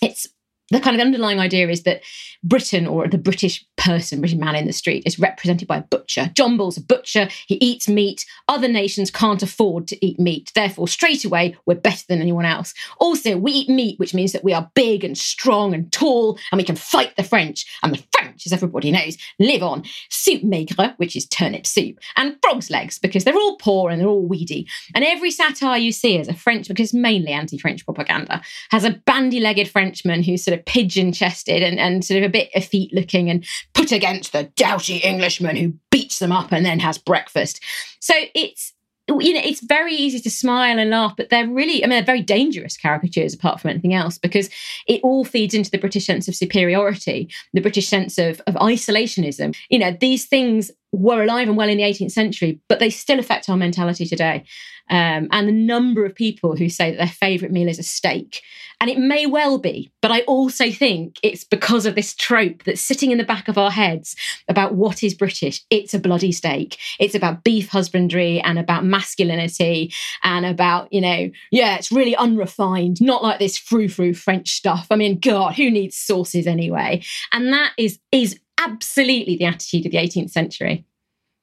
[0.02, 0.28] it's
[0.72, 2.02] the kind of underlying idea is that
[2.44, 6.32] Britain or the British person, British man in the street, is represented by a butcher.
[6.34, 7.28] John Bull's a butcher.
[7.48, 8.26] He eats meat.
[8.48, 10.52] Other nations can't afford to eat meat.
[10.56, 12.74] Therefore, straight away, we're better than anyone else.
[13.00, 16.58] Also, we eat meat, which means that we are big and strong and tall, and
[16.58, 17.66] we can fight the French.
[17.84, 22.38] And the French, as everybody knows, live on soup maigre, which is turnip soup, and
[22.42, 24.68] frog's legs, because they're all poor and they're all weedy.
[24.96, 28.92] And every satire you see as a French, because mainly anti French propaganda, has a
[29.06, 32.94] bandy legged Frenchman who's sort of pigeon chested and, and sort of a bit effete
[32.94, 37.62] looking and put against the doughty Englishman who beats them up and then has breakfast.
[38.00, 38.74] So it's
[39.20, 42.04] you know, it's very easy to smile and laugh, but they're really, I mean, they're
[42.04, 44.50] very dangerous caricatures apart from anything else because
[44.88, 49.56] it all feeds into the British sense of superiority, the British sense of, of isolationism.
[49.70, 53.20] You know, these things were alive and well in the 18th century, but they still
[53.20, 54.44] affect our mentality today.
[54.90, 58.42] Um, and the number of people who say that their favourite meal is a steak.
[58.82, 62.82] And it may well be, but I also think it's because of this trope that's
[62.82, 64.16] sitting in the back of our heads
[64.48, 65.64] about what is British.
[65.70, 66.78] It's a bloody steak.
[67.00, 73.00] It's about beef husbandry and about masculinity and about, you know, yeah, it's really unrefined,
[73.00, 74.88] not like this frou frou French stuff.
[74.90, 77.04] I mean, God, who needs sauces anyway?
[77.32, 80.86] And that is is absolutely the attitude of the 18th century.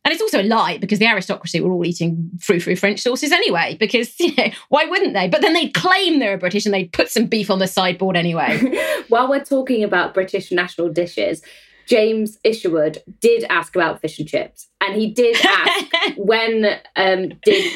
[0.04, 3.31] And it's also a lie because the aristocracy were all eating frou frou French sauces
[3.31, 5.28] anyway, because you know, why wouldn't they?
[5.28, 8.16] But then they'd claim they were British and they'd put some beef on the sideboard
[8.16, 8.59] anyway.
[9.09, 11.42] While we're talking about British national dishes,
[11.87, 14.68] James Isherwood did ask about fish and chips.
[14.81, 17.72] And he did ask when um, did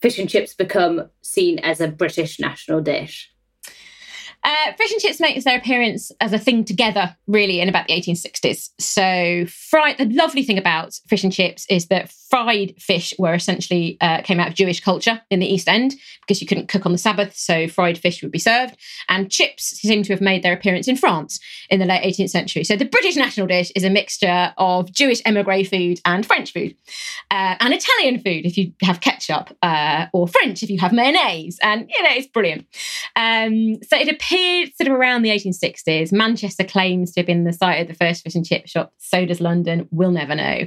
[0.00, 3.30] fish and chips become seen as a British national dish?
[4.46, 7.94] Uh, fish and chips makes their appearance as a thing together, really, in about the
[7.94, 8.70] 1860s.
[8.78, 9.46] So.
[9.98, 14.40] The lovely thing about fish and chips is that fried fish were essentially uh, came
[14.40, 17.36] out of Jewish culture in the East End because you couldn't cook on the Sabbath,
[17.36, 18.76] so fried fish would be served.
[19.08, 21.38] And chips seem to have made their appearance in France
[21.70, 22.64] in the late 18th century.
[22.64, 26.74] So, the British national dish is a mixture of Jewish emigre food and French food,
[27.30, 31.58] uh, and Italian food if you have ketchup, uh, or French if you have mayonnaise,
[31.62, 32.66] and you know it's brilliant.
[33.14, 36.12] Um, so it appeared sort of around the 1860s.
[36.12, 38.92] Manchester claims to have been the site of the first fish and chip shop.
[38.98, 39.88] So does London.
[39.90, 40.66] We'll never know.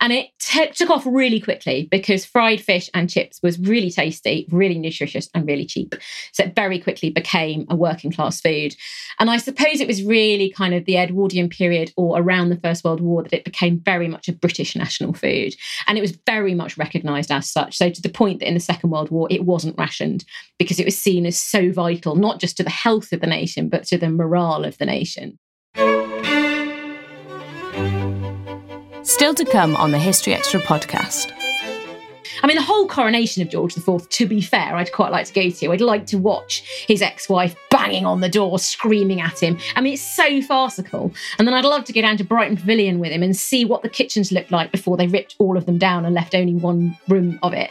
[0.00, 4.46] And it t- took off really quickly because fried fish and chips was really tasty,
[4.50, 5.94] really nutritious, and really cheap.
[6.32, 8.74] So it very quickly became a working class food.
[9.18, 12.84] And I suppose it was really kind of the Edwardian period or around the First
[12.84, 15.54] World War that it became very much a British national food.
[15.86, 17.76] And it was very much recognised as such.
[17.76, 20.24] So to the point that in the Second World War, it wasn't rationed
[20.58, 23.68] because it was seen as so vital, not just to the health of the nation,
[23.68, 25.38] but to the morale of the nation.
[29.02, 31.32] Still to come on the History Extra podcast.
[32.42, 35.32] I mean, the whole coronation of George IV, to be fair, I'd quite like to
[35.32, 35.72] go to.
[35.72, 39.58] I'd like to watch his ex wife banging on the door, screaming at him.
[39.76, 41.12] I mean, it's so farcical.
[41.38, 43.82] And then I'd love to go down to Brighton Pavilion with him and see what
[43.82, 46.96] the kitchens looked like before they ripped all of them down and left only one
[47.08, 47.70] room of it.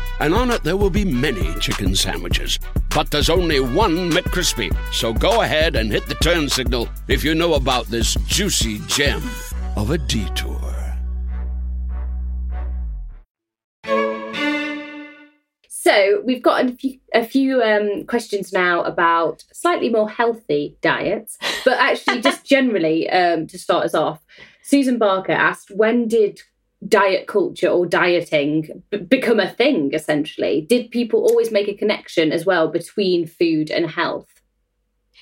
[0.21, 2.59] and on it there will be many chicken sandwiches.
[2.93, 4.75] But there's only one McCrispy.
[4.93, 9.21] So go ahead and hit the turn signal if you know about this juicy gem
[9.75, 10.59] of a detour.
[15.67, 21.39] So we've got a few, a few um, questions now about slightly more healthy diets,
[21.65, 24.23] but actually just generally um, to start us off.
[24.61, 26.39] Susan Barker asked, when did
[26.87, 29.93] diet culture or dieting b- become a thing?
[29.93, 34.27] Essentially, did people always make a connection as well between food and health?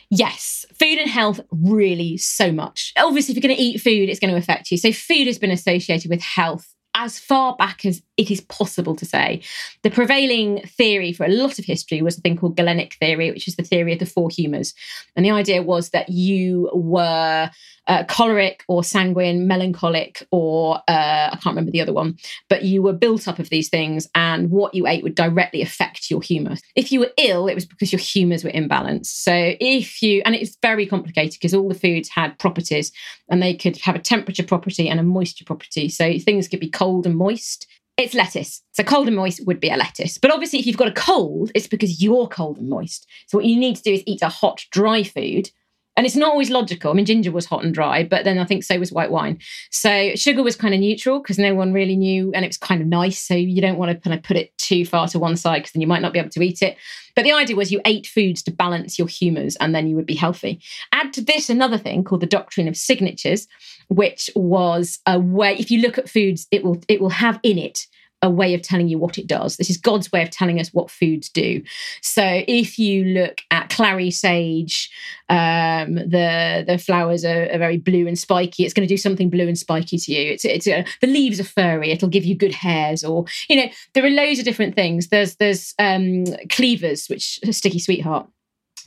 [0.09, 2.93] Yes, food and health really so much.
[2.97, 4.77] Obviously, if you're going to eat food, it's going to affect you.
[4.77, 9.05] So, food has been associated with health as far back as it is possible to
[9.05, 9.41] say.
[9.83, 13.47] The prevailing theory for a lot of history was a thing called Galenic theory, which
[13.47, 14.73] is the theory of the four humours.
[15.15, 17.49] And the idea was that you were
[17.87, 22.17] uh, choleric or sanguine, melancholic, or uh, I can't remember the other one,
[22.49, 26.11] but you were built up of these things, and what you ate would directly affect
[26.11, 26.55] your humour.
[26.75, 29.07] If you were ill, it was because your humours were imbalanced.
[29.07, 32.91] So if you, and it's very complicated because all the foods had properties,
[33.29, 35.87] and they could have a temperature property and a moisture property.
[35.89, 37.65] So things could be cold and moist.
[37.99, 38.61] It's lettuce.
[38.71, 40.17] So cold and moist would be a lettuce.
[40.17, 43.05] But obviously, if you've got a cold, it's because you're cold and moist.
[43.27, 45.51] So what you need to do is eat a hot, dry food
[45.99, 46.91] and it's not always logical.
[46.91, 49.37] I mean, ginger was hot and dry, but then I think so was white wine.
[49.69, 52.81] So sugar was kind of neutral because no one really knew, and it was kind
[52.81, 53.19] of nice.
[53.19, 55.73] So you don't want to kind of put it too far to one side because
[55.73, 56.77] then you might not be able to eat it.
[57.17, 60.05] But the idea was you ate foods to balance your humours and then you would
[60.05, 60.61] be healthy.
[60.93, 63.49] Add to this another thing called the doctrine of signatures,
[63.89, 67.57] which was a way, if you look at foods, it will it will have in
[67.57, 67.87] it
[68.21, 69.57] a way of telling you what it does.
[69.57, 71.61] This is God's way of telling us what foods do.
[72.01, 74.91] So if you look at clary sage,
[75.29, 78.65] um, the the flowers are, are, very blue and spiky.
[78.65, 80.31] It's going to do something blue and spiky to you.
[80.31, 81.91] It's it's uh, the leaves are furry.
[81.91, 85.07] It'll give you good hairs, or you know there are loads of different things.
[85.07, 88.27] There's there's um, cleavers, which are sticky sweetheart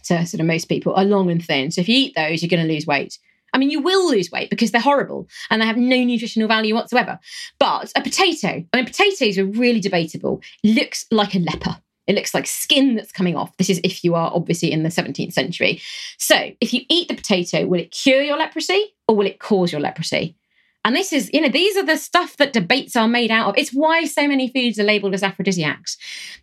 [0.05, 1.71] to sort of most people are long and thin.
[1.71, 3.19] So if you eat those, you're going to lose weight.
[3.53, 6.75] I mean, you will lose weight because they're horrible and they have no nutritional value
[6.75, 7.19] whatsoever.
[7.59, 10.43] But a potato, I mean, potatoes are really debatable.
[10.65, 11.79] Looks like a leper.
[12.07, 13.57] It looks like skin that's coming off.
[13.59, 15.81] This is if you are obviously in the 17th century.
[16.19, 19.71] So, if you eat the potato, will it cure your leprosy or will it cause
[19.71, 20.37] your leprosy?
[20.85, 23.55] And this is, you know, these are the stuff that debates are made out of.
[23.57, 25.97] It's why so many foods are labeled as aphrodisiacs.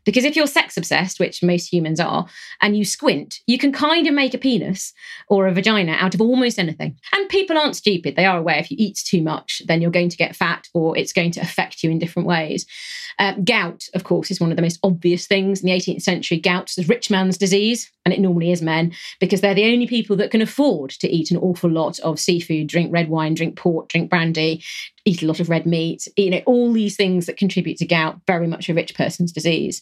[0.06, 2.26] Because if you're sex obsessed, which most humans are,
[2.62, 4.94] and you squint, you can kind of make a penis
[5.28, 6.98] or a vagina out of almost anything.
[7.14, 8.16] And people aren't stupid.
[8.16, 10.98] They are aware if you eat too much, then you're going to get fat or
[10.98, 12.66] it's going to affect you in different ways.
[13.20, 16.40] Uh, gout, of course, is one of the most obvious things in the 18th century.
[16.40, 20.16] Gout is rich man's disease, and it normally is men because they're the only people
[20.16, 23.90] that can afford to eat an awful lot of seafood, drink red wine, drink port,
[23.90, 26.08] drink brandy, eat a lot of red meat.
[26.18, 29.82] You know, all these things that contribute to gout, very much a rich person's disease.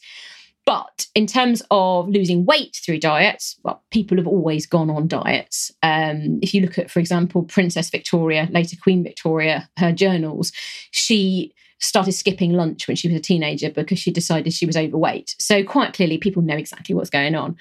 [0.65, 5.71] But in terms of losing weight through diets, well, people have always gone on diets.
[5.81, 10.51] Um, if you look at, for example, Princess Victoria, later Queen Victoria, her journals,
[10.91, 15.35] she started skipping lunch when she was a teenager because she decided she was overweight.
[15.39, 17.55] So, quite clearly, people know exactly what's going on.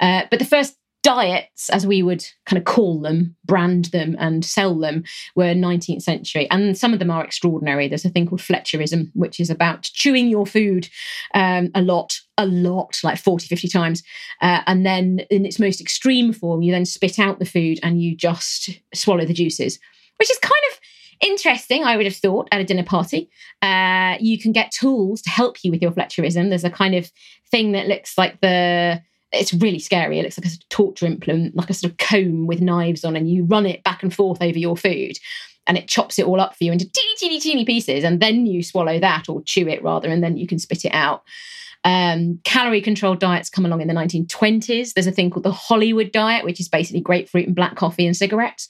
[0.00, 0.76] Uh, but the first
[1.06, 5.04] diets, as we would kind of call them, brand them, and sell them,
[5.36, 6.50] were 19th century.
[6.50, 7.86] And some of them are extraordinary.
[7.86, 10.88] There's a thing called Fletcherism, which is about chewing your food
[11.32, 14.02] um, a lot, a lot, like 40, 50 times.
[14.42, 18.02] Uh, and then in its most extreme form, you then spit out the food and
[18.02, 19.78] you just swallow the juices,
[20.18, 20.80] which is kind of
[21.20, 23.30] interesting, I would have thought, at a dinner party.
[23.62, 26.48] Uh, you can get tools to help you with your Fletcherism.
[26.48, 27.12] There's a kind of
[27.48, 29.00] thing that looks like the
[29.32, 30.18] it's really scary.
[30.18, 33.04] It looks like a sort of torture implement, like a sort of comb with knives
[33.04, 35.18] on, and you run it back and forth over your food,
[35.66, 38.46] and it chops it all up for you into teeny, teeny, teeny pieces, and then
[38.46, 41.22] you swallow that or chew it rather, and then you can spit it out.
[41.84, 44.92] Um, calorie controlled diets come along in the 1920s.
[44.92, 48.16] There's a thing called the Hollywood diet, which is basically grapefruit and black coffee and
[48.16, 48.68] cigarettes.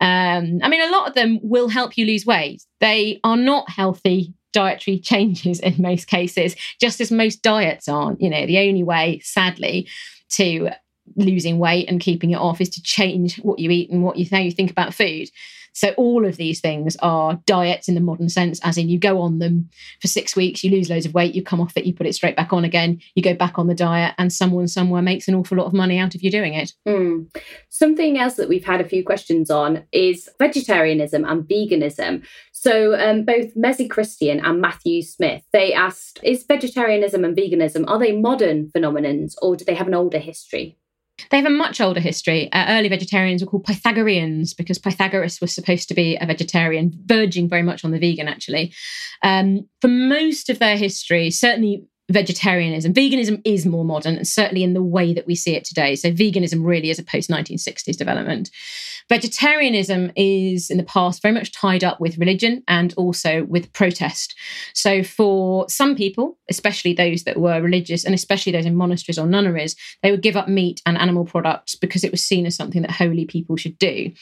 [0.00, 2.64] Um, I mean, a lot of them will help you lose weight.
[2.80, 8.20] They are not healthy dietary changes in most cases, just as most diets aren't.
[8.20, 9.88] You know, the only way, sadly,
[10.30, 10.70] to
[11.14, 14.26] losing weight and keeping it off is to change what you eat and what you
[14.30, 15.28] how you think about food.
[15.76, 19.20] So all of these things are diets in the modern sense, as in you go
[19.20, 19.68] on them
[20.00, 22.14] for six weeks, you lose loads of weight, you come off it, you put it
[22.14, 25.34] straight back on again, you go back on the diet, and someone somewhere makes an
[25.34, 26.72] awful lot of money out of you doing it.
[26.88, 27.26] Mm.
[27.68, 32.24] Something else that we've had a few questions on is vegetarianism and veganism.
[32.58, 37.98] So um, both Messi Christian and Matthew Smith, they asked, is vegetarianism and veganism, are
[37.98, 40.78] they modern phenomenons or do they have an older history?
[41.30, 42.50] They have a much older history.
[42.52, 47.46] Uh, early vegetarians were called Pythagoreans because Pythagoras was supposed to be a vegetarian, verging
[47.46, 48.72] very much on the vegan, actually.
[49.22, 52.94] Um, for most of their history, certainly vegetarianism.
[52.94, 55.96] Veganism is more modern, and certainly in the way that we see it today.
[55.96, 58.50] So, veganism really is a post 1960s development.
[59.08, 64.34] Vegetarianism is in the past very much tied up with religion and also with protest.
[64.74, 69.26] So, for some people, especially those that were religious and especially those in monasteries or
[69.26, 72.82] nunneries, they would give up meat and animal products because it was seen as something
[72.82, 74.12] that holy people should do.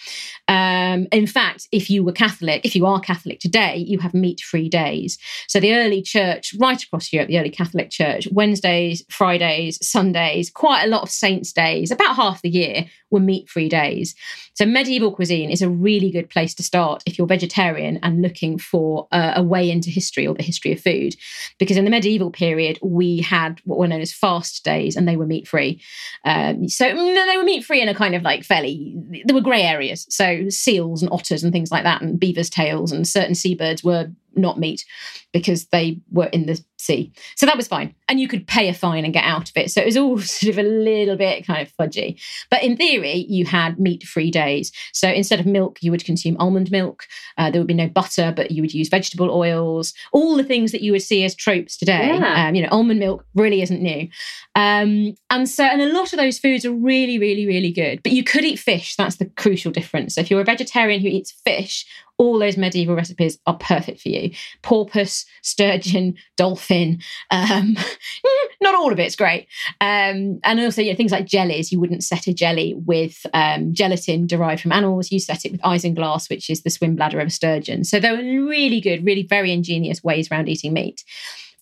[0.48, 4.40] Um, in fact, if you were Catholic, if you are Catholic today, you have meat
[4.40, 5.18] free days.
[5.48, 10.84] So, the early church, right across Europe, the early Catholic Church, Wednesdays, Fridays, Sundays, quite
[10.84, 14.14] a lot of saints' days, about half the year were meat free days.
[14.54, 18.58] So, medieval cuisine is a really good place to start if you're vegetarian and looking
[18.58, 21.16] for a, a way into history or the history of food.
[21.58, 25.16] Because in the medieval period, we had what were known as fast days and they
[25.16, 25.80] were meat free.
[26.24, 28.94] Um, so, they were meat free in a kind of like fairly,
[29.24, 30.06] there were grey areas.
[30.10, 34.08] So, seals and otters and things like that, and beavers' tails and certain seabirds were
[34.36, 34.84] not meat
[35.32, 37.12] because they were in the sea.
[37.36, 37.94] So that was fine.
[38.08, 39.70] And you could pay a fine and get out of it.
[39.70, 42.20] So it was all sort of a little bit kind of fudgy.
[42.50, 44.72] But in theory, you had meat free days.
[44.92, 47.06] So instead of milk, you would consume almond milk.
[47.38, 50.72] Uh, there would be no butter, but you would use vegetable oils, all the things
[50.72, 52.14] that you would see as tropes today.
[52.14, 52.48] Yeah.
[52.48, 54.08] Um, you know, almond milk really isn't new.
[54.54, 58.02] Um, and so, and a lot of those foods are really, really, really good.
[58.02, 58.96] But you could eat fish.
[58.96, 60.14] That's the crucial difference.
[60.14, 61.86] So if you're a vegetarian who eats fish,
[62.18, 64.30] all those medieval recipes are perfect for you.
[64.62, 67.00] Porpoise, sturgeon, dolphin.
[67.30, 67.76] Um,
[68.60, 69.48] not all of it's great.
[69.80, 71.72] Um, and also, you know, things like jellies.
[71.72, 75.10] You wouldn't set a jelly with um, gelatin derived from animals.
[75.10, 77.84] You set it with isinglass, which is the swim bladder of a sturgeon.
[77.84, 81.04] So they were really good, really very ingenious ways around eating meat.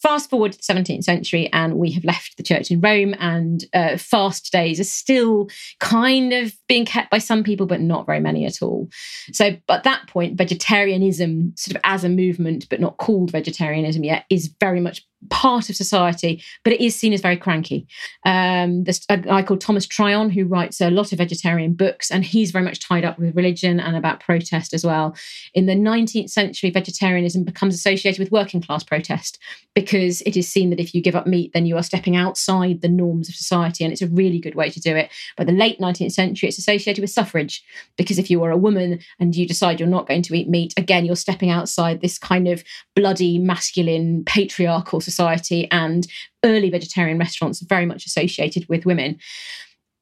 [0.02, 3.64] Fast forward to the 17th century, and we have left the church in Rome, and
[3.72, 5.48] uh, fast days are still
[5.80, 8.88] kind of being kept by some people, but not very many at all.
[9.32, 14.24] So, at that point, vegetarianism, sort of as a movement, but not called vegetarianism yet,
[14.28, 17.86] is very much part of society, but it is seen as very cranky.
[18.24, 22.24] Um, there's a guy called Thomas Tryon who writes a lot of vegetarian books, and
[22.24, 25.14] he's very much tied up with religion and about protest as well.
[25.54, 29.38] In the 19th century, vegetarianism becomes associated with working class protest
[29.74, 32.80] because it is seen that if you give up meat, then you are stepping outside
[32.80, 35.10] the norms of society, and it's a really good way to do it.
[35.36, 37.64] By the late 19th century, it's associated with suffrage
[37.96, 40.74] because if you are a woman and you decide you're not going to eat meat,
[40.76, 42.62] again, you're stepping outside this kind of
[42.94, 46.06] bloody, masculine, patriarchal society society and
[46.44, 49.18] early vegetarian restaurants are very much associated with women.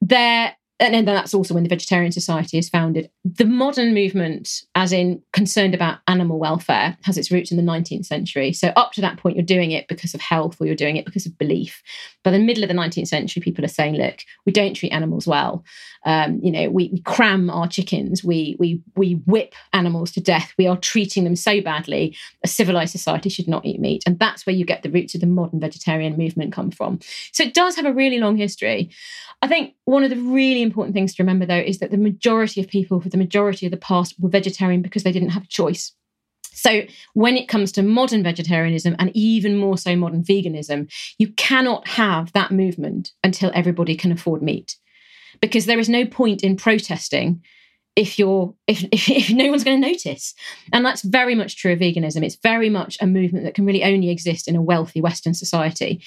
[0.01, 3.11] There and then that's also when the Vegetarian Society is founded.
[3.25, 8.07] The modern movement, as in concerned about animal welfare, has its roots in the 19th
[8.07, 8.53] century.
[8.55, 11.05] So up to that point, you're doing it because of health or you're doing it
[11.05, 11.83] because of belief.
[12.25, 15.27] By the middle of the 19th century, people are saying, look, we don't treat animals
[15.27, 15.65] well.
[16.07, 20.55] Um, you know, we, we cram our chickens, we we we whip animals to death.
[20.57, 22.17] We are treating them so badly.
[22.43, 25.21] A civilized society should not eat meat, and that's where you get the roots of
[25.21, 27.01] the modern vegetarian movement come from.
[27.33, 28.91] So it does have a really long history.
[29.43, 32.61] I think one of the really important things to remember, though, is that the majority
[32.61, 35.49] of people for the majority of the past were vegetarian because they didn't have a
[35.49, 35.93] choice.
[36.53, 36.83] So,
[37.15, 42.33] when it comes to modern vegetarianism and even more so modern veganism, you cannot have
[42.33, 44.77] that movement until everybody can afford meat.
[45.41, 47.43] Because there is no point in protesting
[47.97, 50.35] if you're if, if, if no one's going to notice.
[50.73, 52.25] And that's very much true of veganism.
[52.25, 56.03] It's very much a movement that can really only exist in a wealthy western society.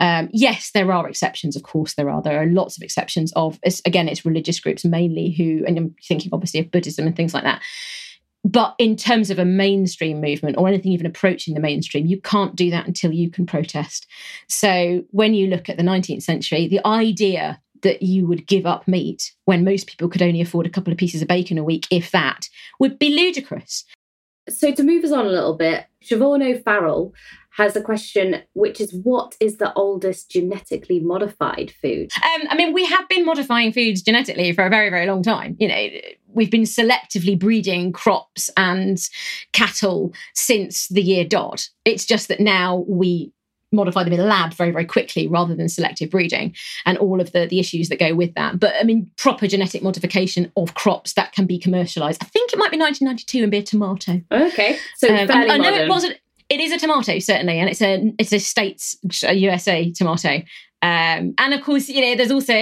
[0.00, 2.22] Um, yes there are exceptions of course there are.
[2.22, 6.30] There are lots of exceptions of again it's religious groups mainly who and i'm thinking
[6.32, 7.62] obviously of buddhism and things like that.
[8.44, 12.54] But in terms of a mainstream movement or anything even approaching the mainstream, you can't
[12.54, 14.06] do that until you can protest.
[14.48, 18.86] So when you look at the 19th century, the idea that you would give up
[18.88, 21.86] meat when most people could only afford a couple of pieces of bacon a week,
[21.90, 22.48] if that,
[22.78, 23.84] would be ludicrous.
[24.48, 27.12] So, to move us on a little bit, Siobhan O'Farrell
[27.58, 32.08] has a question, which is what is the oldest genetically modified food?
[32.22, 35.56] Um, I mean, we have been modifying foods genetically for a very, very long time.
[35.58, 35.88] You know,
[36.28, 38.96] we've been selectively breeding crops and
[39.52, 41.68] cattle since the year dot.
[41.84, 43.32] It's just that now we
[43.72, 46.54] modify them in a lab very very quickly rather than selective breeding
[46.86, 48.58] and all of the the issues that go with that.
[48.58, 52.22] But i mean proper genetic modification of crops that can be commercialized.
[52.22, 54.22] I think it might be 1992 and be a tomato.
[54.30, 57.82] Okay so um, I, I know it wasn't it is a tomato certainly and it's
[57.82, 60.42] a it's a states a usa tomato
[60.80, 62.54] um, and of course, you know, there's also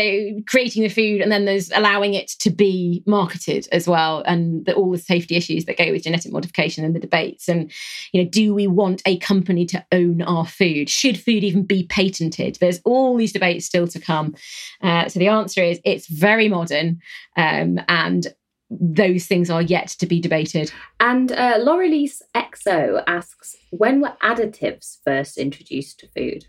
[0.46, 4.74] creating the food and then there's allowing it to be marketed as well, and the,
[4.74, 7.46] all the safety issues that go with genetic modification and the debates.
[7.46, 7.70] And,
[8.12, 10.88] you know, do we want a company to own our food?
[10.88, 12.56] Should food even be patented?
[12.58, 14.34] There's all these debates still to come.
[14.80, 17.00] Uh, so the answer is it's very modern
[17.36, 18.28] um, and
[18.70, 20.72] those things are yet to be debated.
[21.00, 26.46] And uh, Laurelise Exo asks, when were additives first introduced to food?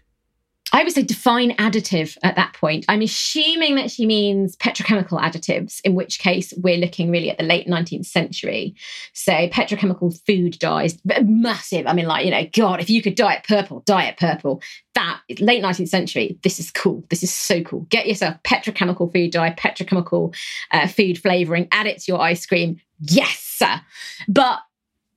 [0.74, 2.86] I would say define additive at that point.
[2.89, 7.43] I'm assuming that she means petrochemical additives, in which case we're looking really at the
[7.43, 8.76] late 19th century.
[9.13, 11.88] So petrochemical food dyes, massive.
[11.88, 14.61] I mean, like, you know, God, if you could dye it purple, dye it purple.
[14.95, 17.03] That late 19th century, this is cool.
[17.09, 17.82] This is so cool.
[17.89, 20.36] Get yourself petrochemical food dye, petrochemical
[20.72, 22.80] uh, food flavoring, add it to your ice cream.
[22.99, 23.47] Yes.
[23.57, 23.82] sir.
[24.28, 24.59] But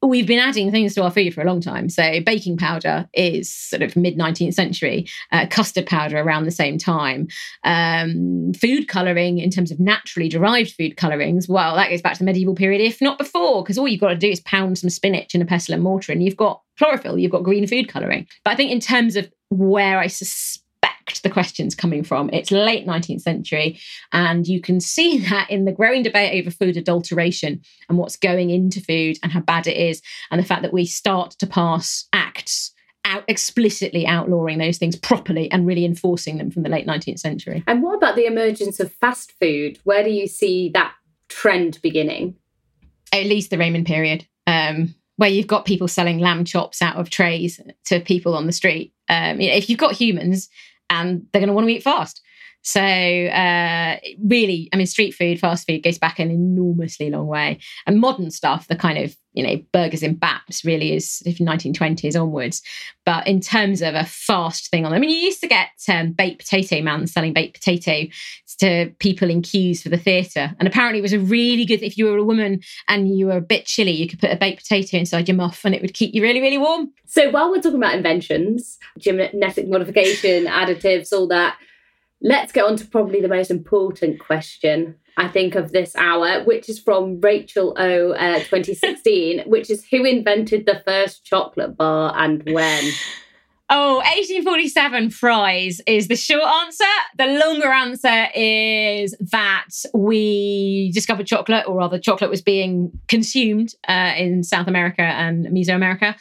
[0.03, 1.88] we've been adding things to our food for a long time.
[1.88, 6.78] So baking powder is sort of mid 19th century, uh, custard powder around the same
[6.78, 7.28] time.
[7.64, 12.20] Um, food colouring in terms of naturally derived food colourings, well, that goes back to
[12.20, 14.90] the medieval period, if not before, because all you've got to do is pound some
[14.90, 18.26] spinach in a pestle and mortar and you've got chlorophyll, you've got green food colouring.
[18.44, 20.59] But I think in terms of where I suspect
[21.18, 22.30] the questions coming from.
[22.32, 23.78] It's late 19th century,
[24.12, 28.50] and you can see that in the growing debate over food adulteration and what's going
[28.50, 32.06] into food and how bad it is, and the fact that we start to pass
[32.12, 32.72] acts
[33.04, 37.64] out explicitly outlawing those things properly and really enforcing them from the late 19th century.
[37.66, 39.78] And what about the emergence of fast food?
[39.84, 40.92] Where do you see that
[41.28, 42.36] trend beginning?
[43.12, 44.26] At least the Roman period.
[44.46, 48.52] Um, where you've got people selling lamb chops out of trays to people on the
[48.52, 48.94] street.
[49.11, 50.48] Um, if you've got humans
[50.91, 52.20] and they're going to want to eat fast.
[52.62, 57.58] So, uh, really, I mean, street food, fast food goes back an enormously long way.
[57.86, 62.61] And modern stuff, the kind of, you know, burgers in baps really is 1920s onwards.
[63.06, 66.12] But in terms of a fast thing on, I mean, you used to get um,
[66.12, 68.11] baked potato man selling baked potato
[68.58, 70.54] to people in queues for the theatre.
[70.58, 73.38] And apparently, it was a really good, if you were a woman and you were
[73.38, 75.94] a bit chilly, you could put a baked potato inside your muff and it would
[75.94, 76.92] keep you really, really warm.
[77.06, 81.56] So, while we're talking about inventions, genetic modification, additives, all that,
[82.23, 86.68] let's get on to probably the most important question I think of this hour, which
[86.68, 92.43] is from Rachel O, uh, 2016, which is who invented the first chocolate bar and
[92.45, 92.85] when?
[93.73, 96.85] Oh, 1847 Fry's is the short answer.
[97.16, 104.14] The longer answer is that we discovered chocolate, or rather, chocolate was being consumed uh,
[104.16, 106.16] in South America and Mesoamerica.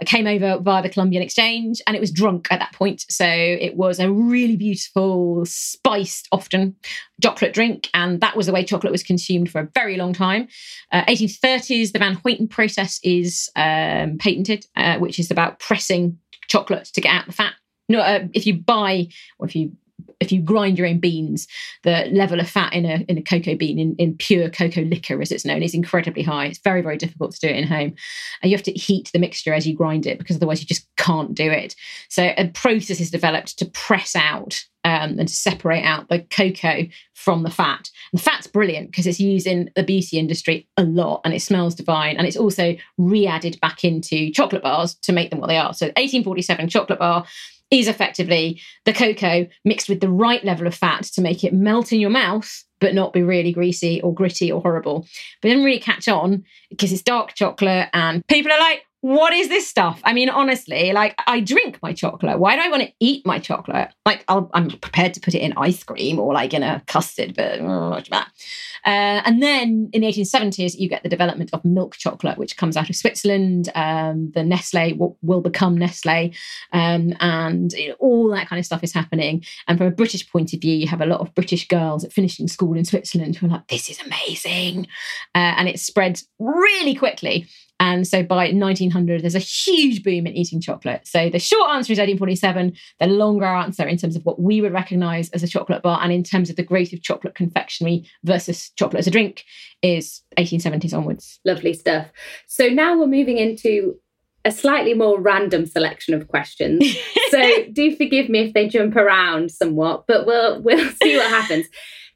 [0.00, 3.04] It came over via the Columbian Exchange and it was drunk at that point.
[3.10, 6.74] So it was a really beautiful, spiced, often
[7.22, 7.88] chocolate drink.
[7.94, 10.48] And that was the way chocolate was consumed for a very long time.
[10.90, 16.84] Uh, 1830s, the Van Houten process is um, patented, uh, which is about pressing chocolate
[16.86, 17.54] to get out the fat.
[17.88, 19.72] No, uh, if you buy or if you
[20.20, 21.46] if you grind your own beans,
[21.82, 25.20] the level of fat in a in a cocoa bean in, in pure cocoa liquor,
[25.20, 26.46] as it's known, is incredibly high.
[26.46, 27.94] It's very very difficult to do it in home,
[28.42, 30.86] and you have to heat the mixture as you grind it because otherwise you just
[30.96, 31.74] can't do it.
[32.08, 36.86] So a process is developed to press out um, and to separate out the cocoa
[37.14, 37.90] from the fat.
[38.12, 41.74] And fat's brilliant because it's used in the beauty industry a lot and it smells
[41.74, 42.16] divine.
[42.16, 45.72] And it's also re added back into chocolate bars to make them what they are.
[45.72, 47.24] So, 1847 chocolate bar
[47.70, 51.92] is effectively the cocoa mixed with the right level of fat to make it melt
[51.92, 55.06] in your mouth but not be really greasy or gritty or horrible.
[55.40, 59.50] But didn't really catch on because it's dark chocolate and people are like, what is
[59.50, 60.00] this stuff?
[60.02, 62.38] I mean, honestly, like I drink my chocolate.
[62.38, 63.90] Why do I want to eat my chocolate?
[64.06, 67.36] Like i am prepared to put it in ice cream or like in a custard,
[67.36, 72.56] but uh, and then in the 1870s, you get the development of milk chocolate, which
[72.56, 73.70] comes out of Switzerland.
[73.74, 76.32] Um, the Nestle, what will become Nestle,
[76.72, 79.44] um, and you know, all that kind of stuff is happening.
[79.68, 82.12] And from a British point of view, you have a lot of British girls at
[82.14, 84.86] finishing school in Switzerland who are like, "This is amazing,"
[85.34, 87.46] uh, and it spreads really quickly.
[87.80, 91.06] And so by 1900, there's a huge boom in eating chocolate.
[91.06, 92.72] So the short answer is 1847.
[93.00, 96.12] The longer answer, in terms of what we would recognize as a chocolate bar and
[96.12, 99.44] in terms of the growth of chocolate confectionery versus chocolate as a drink,
[99.82, 101.40] is 1870s onwards.
[101.44, 102.08] Lovely stuff.
[102.46, 103.96] So now we're moving into
[104.44, 106.96] a slightly more random selection of questions.
[107.30, 111.66] so do forgive me if they jump around somewhat, but we'll we'll see what happens.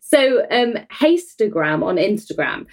[0.01, 2.67] So um Hastagram on Instagram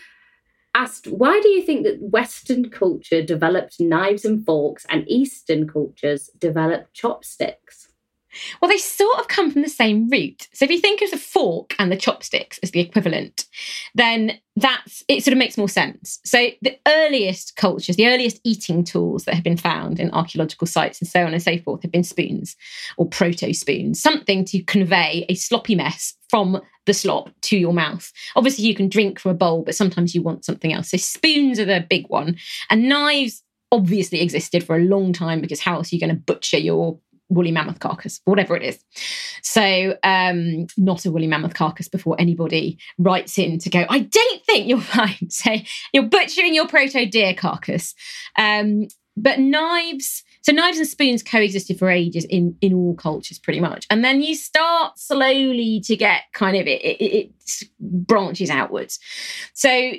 [0.76, 6.30] asked, why do you think that Western culture developed knives and forks and Eastern cultures
[6.38, 7.85] developed chopsticks?
[8.62, 10.48] Well, they sort of come from the same root.
[10.54, 13.46] So if you think of the fork and the chopsticks as the equivalent,
[13.94, 16.20] then that's it sort of makes more sense.
[16.24, 21.02] So the earliest cultures, the earliest eating tools that have been found in archaeological sites
[21.02, 22.56] and so on and so forth have been spoons
[22.98, 28.12] or proto spoons, something to convey a sloppy mess from the slop to your mouth.
[28.36, 30.90] Obviously, you can drink from a bowl, but sometimes you want something else.
[30.90, 32.38] So spoons are the big one,
[32.70, 36.16] and knives obviously existed for a long time because how else are you going to
[36.16, 36.98] butcher your
[37.30, 38.84] woolly mammoth carcass, whatever it is.
[39.42, 44.44] So, um, not a woolly mammoth carcass before anybody writes in to go, I don't
[44.44, 45.30] think you're fine.
[45.30, 45.56] So,
[45.94, 47.96] you're butchering your proto deer carcass.
[48.38, 53.62] Um, but knives, so knives and spoons coexisted for ages in, in all cultures, pretty
[53.62, 53.88] much.
[53.90, 59.00] And then you start slowly to get kind of it, it, it branches outwards.
[59.54, 59.94] So,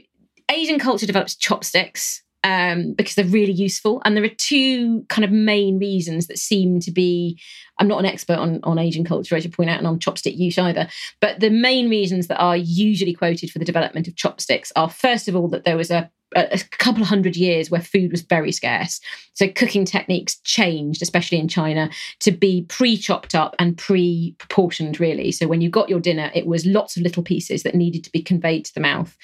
[0.48, 4.00] Asian culture develops chopsticks um, because they're really useful.
[4.04, 7.40] And there are two kind of main reasons that seem to be.
[7.78, 10.36] I'm not an expert on, on Asian culture, as you point out, and on chopstick
[10.36, 10.88] use either.
[11.20, 15.28] But the main reasons that are usually quoted for the development of chopsticks are, first
[15.28, 18.50] of all, that there was a a couple of hundred years where food was very
[18.50, 19.00] scarce.
[19.34, 24.98] So cooking techniques changed, especially in China, to be pre chopped up and pre proportioned,
[24.98, 25.30] really.
[25.30, 28.12] So when you got your dinner, it was lots of little pieces that needed to
[28.12, 29.16] be conveyed to the mouth.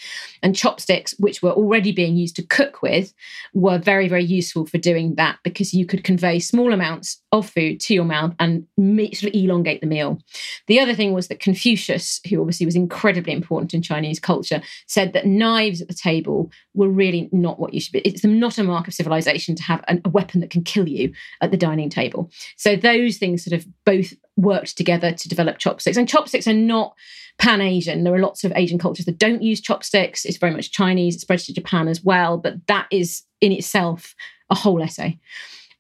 [0.42, 3.12] And chopsticks, which were already being used to cook with,
[3.53, 7.80] were very, very useful for doing that because you could convey small amounts of food
[7.80, 8.66] to your mouth and
[9.14, 10.18] sort of elongate the meal.
[10.66, 15.14] The other thing was that Confucius, who obviously was incredibly important in Chinese culture, said
[15.14, 18.01] that knives at the table were really not what you should be.
[18.01, 21.12] It's not a mark of civilization to have an, a weapon that can kill you
[21.40, 22.30] at the dining table.
[22.57, 25.97] So those things sort of both worked together to develop chopsticks.
[25.97, 26.95] And chopsticks are not
[27.38, 28.05] pan Asian.
[28.05, 30.24] There are lots of Asian cultures that don't use chopsticks.
[30.24, 31.16] It's very much Chinese.
[31.16, 32.38] It spreads to Japan as well.
[32.38, 34.14] But that is in itself
[34.51, 35.18] a whole essay.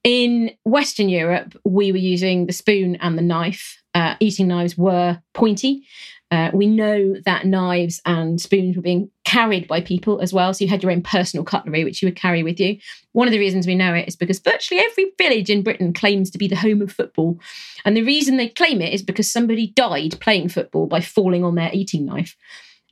[0.04, 3.80] In Western Europe, we were using the spoon and the knife.
[3.94, 5.86] Uh, eating knives were pointy.
[6.32, 10.54] Uh, we know that knives and spoons were being carried by people as well.
[10.54, 12.78] So you had your own personal cutlery, which you would carry with you.
[13.12, 16.30] One of the reasons we know it is because virtually every village in Britain claims
[16.30, 17.38] to be the home of football.
[17.84, 21.54] And the reason they claim it is because somebody died playing football by falling on
[21.54, 22.34] their eating knife.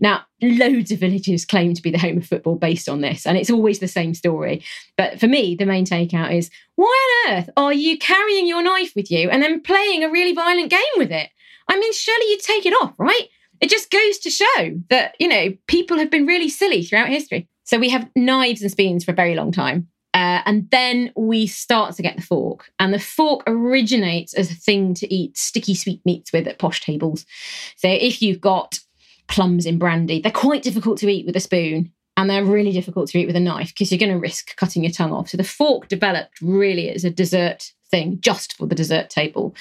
[0.01, 3.39] Now, loads of villages claim to be the home of football based on this, and
[3.39, 4.63] it's always the same story.
[4.99, 8.93] But for me, the main takeout is why on earth are you carrying your knife
[8.95, 11.31] with you and then playing a really violent game with it?
[11.71, 13.29] I mean, surely you'd take it off, right?
[13.61, 17.49] It just goes to show that, you know, people have been really silly throughout history.
[17.65, 19.89] So we have knives and spoons for a very long time.
[20.13, 22.71] Uh, and then we start to get the fork.
[22.79, 26.81] And the fork originates as a thing to eat sticky sweet meats with at posh
[26.81, 27.25] tables.
[27.77, 28.81] So if you've got
[29.31, 30.21] plums in brandy.
[30.21, 33.37] They're quite difficult to eat with a spoon and they're really difficult to eat with
[33.37, 35.31] a knife because you're going to risk cutting your tongue off.
[35.31, 39.55] So the fork developed really as a dessert thing just for the dessert table.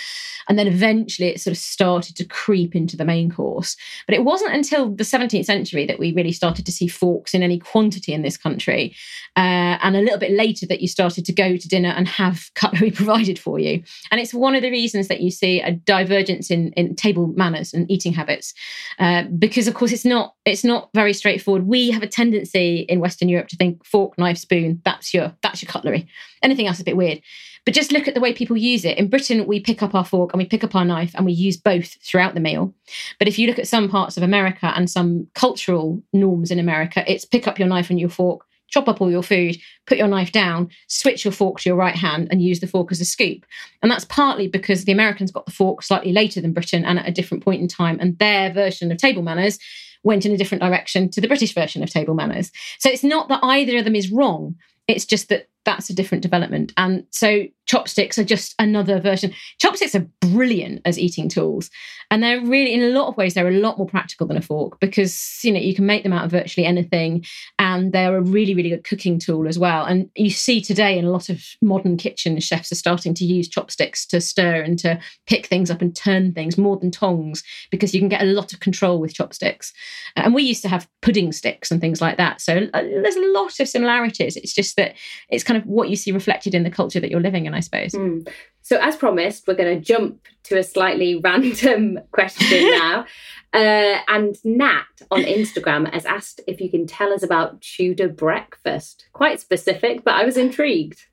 [0.47, 3.77] And then eventually it sort of started to creep into the main course.
[4.07, 7.43] But it wasn't until the 17th century that we really started to see forks in
[7.43, 8.95] any quantity in this country.
[9.35, 12.49] Uh, and a little bit later that you started to go to dinner and have
[12.55, 13.83] cutlery provided for you.
[14.11, 17.73] And it's one of the reasons that you see a divergence in, in table manners
[17.73, 18.53] and eating habits.
[18.97, 21.67] Uh, because of course it's not it's not very straightforward.
[21.67, 25.61] We have a tendency in Western Europe to think fork, knife, spoon, that's your that's
[25.61, 26.07] your cutlery.
[26.41, 27.21] Anything else is a bit weird.
[27.65, 28.97] But just look at the way people use it.
[28.97, 31.33] In Britain, we pick up our fork and we pick up our knife and we
[31.33, 32.73] use both throughout the meal.
[33.17, 37.03] But if you look at some parts of America and some cultural norms in America,
[37.07, 40.07] it's pick up your knife and your fork, chop up all your food, put your
[40.07, 43.05] knife down, switch your fork to your right hand, and use the fork as a
[43.05, 43.45] scoop.
[43.81, 47.07] And that's partly because the Americans got the fork slightly later than Britain and at
[47.07, 49.59] a different point in time, and their version of table manners
[50.03, 52.51] went in a different direction to the British version of table manners.
[52.77, 54.55] So it's not that either of them is wrong.
[54.87, 56.73] It's just that that's a different development.
[56.77, 59.33] And so chopsticks are just another version.
[59.59, 61.69] Chopsticks are brilliant as eating tools.
[62.11, 64.41] And they're really, in a lot of ways, they're a lot more practical than a
[64.41, 67.23] fork because, you know, you can make them out of virtually anything.
[67.59, 69.85] And they're a really, really good cooking tool as well.
[69.85, 73.47] And you see today in a lot of modern kitchens, chefs are starting to use
[73.47, 77.93] chopsticks to stir and to pick things up and turn things more than tongs because
[77.93, 79.71] you can get a lot of control with chopsticks.
[80.15, 82.41] And we used to have pudding sticks and things like that.
[82.41, 84.35] So uh, there's a lot of similarities.
[84.35, 84.95] It's just that
[85.29, 87.59] it's kind of what you see reflected in the culture that you're living in, I
[87.59, 87.93] suppose.
[87.93, 88.29] Mm.
[88.61, 93.05] So, as promised, we're going to jump to a slightly random question now.
[93.51, 99.07] Uh, and Nat on Instagram has asked if you can tell us about Tudor breakfast.
[99.13, 101.07] Quite specific, but I was intrigued.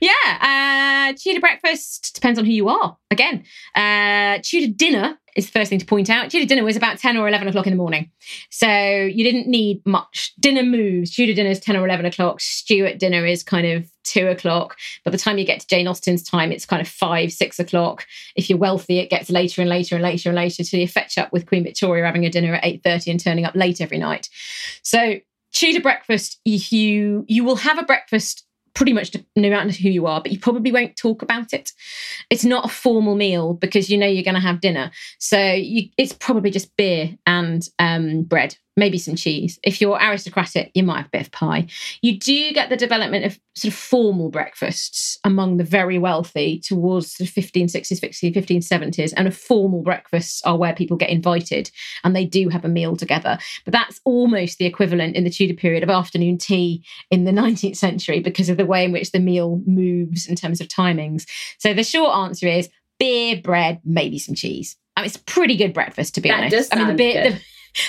[0.00, 2.96] Yeah, uh, Tudor breakfast depends on who you are.
[3.10, 3.44] Again,
[3.74, 6.30] uh, Tudor dinner is the first thing to point out.
[6.30, 8.10] Tudor dinner was about 10 or 11 o'clock in the morning.
[8.50, 10.32] So you didn't need much.
[10.40, 11.14] Dinner moves.
[11.14, 12.40] Tudor dinner is 10 or 11 o'clock.
[12.40, 14.76] Stuart dinner is kind of two o'clock.
[15.04, 18.06] By the time you get to Jane Austen's time, it's kind of five, six o'clock.
[18.36, 21.18] If you're wealthy, it gets later and later and later and later till you fetch
[21.18, 24.28] up with Queen Victoria having a dinner at 8.30 and turning up late every night.
[24.82, 25.16] So
[25.52, 30.20] Tudor breakfast, you you will have a breakfast pretty much no matter who you are,
[30.20, 31.72] but you probably won't talk about it.
[32.30, 34.90] It's not a formal meal because you know you're going to have dinner.
[35.18, 39.58] So you, it's probably just beer and um, bread maybe some cheese.
[39.62, 41.66] If you're aristocratic, you might have a bit of pie.
[42.02, 47.16] You do get the development of sort of formal breakfasts among the very wealthy towards
[47.16, 51.70] the 1560s, 1570s, and a formal breakfasts are where people get invited
[52.04, 53.38] and they do have a meal together.
[53.64, 57.76] But that's almost the equivalent in the Tudor period of afternoon tea in the 19th
[57.76, 61.26] century because of the way in which the meal moves in terms of timings.
[61.58, 62.68] So the short answer is
[62.98, 64.76] beer, bread, maybe some cheese.
[64.96, 66.74] I mean, it's a pretty good breakfast, to be that honest.
[66.74, 67.40] I mean, the beer, the,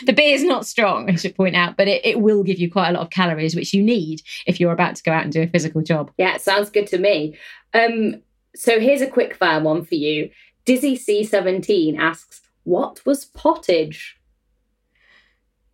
[0.06, 2.72] the beer is not strong, I should point out, but it, it will give you
[2.72, 5.32] quite a lot of calories, which you need if you're about to go out and
[5.32, 6.12] do a physical job.
[6.18, 7.38] Yeah, sounds good to me.
[7.74, 8.22] Um,
[8.56, 10.30] so here's a quick fire one for you.
[10.66, 14.18] Dizzy C17 asks, What was pottage?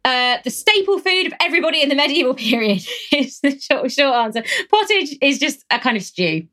[0.05, 2.82] Uh, the staple food of everybody in the medieval period
[3.12, 4.43] is the short, short answer.
[4.72, 6.47] Pottage is just a kind of stew.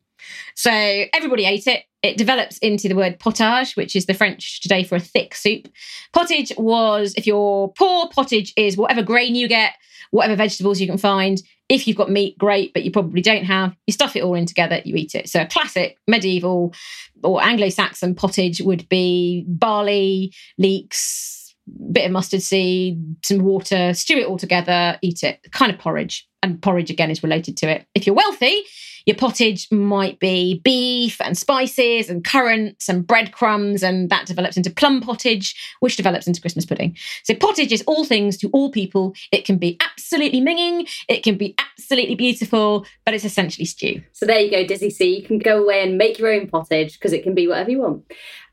[0.54, 1.84] So everybody ate it.
[2.02, 5.68] It develops into the word potage, which is the French today for a thick soup.
[6.12, 9.72] Pottage was, if you're poor, pottage is whatever grain you get,
[10.10, 11.40] whatever vegetables you can find.
[11.70, 13.74] If you've got meat, great, but you probably don't have.
[13.86, 15.30] You stuff it all in together, you eat it.
[15.30, 16.74] So a classic medieval
[17.22, 24.18] or Anglo-Saxon pottage would be barley, leeks, a bit of mustard seed, some water, stew
[24.18, 25.40] it all together, eat it.
[25.52, 26.28] Kind of porridge.
[26.42, 27.86] And porridge again is related to it.
[27.94, 28.62] If you're wealthy,
[29.06, 34.70] Your pottage might be beef and spices and currants and breadcrumbs, and that develops into
[34.70, 36.96] plum pottage, which develops into Christmas pudding.
[37.22, 39.14] So, pottage is all things to all people.
[39.30, 44.02] It can be absolutely minging, it can be absolutely beautiful, but it's essentially stew.
[44.12, 45.16] So, there you go, Dizzy C.
[45.16, 47.80] You can go away and make your own pottage because it can be whatever you
[47.80, 48.04] want.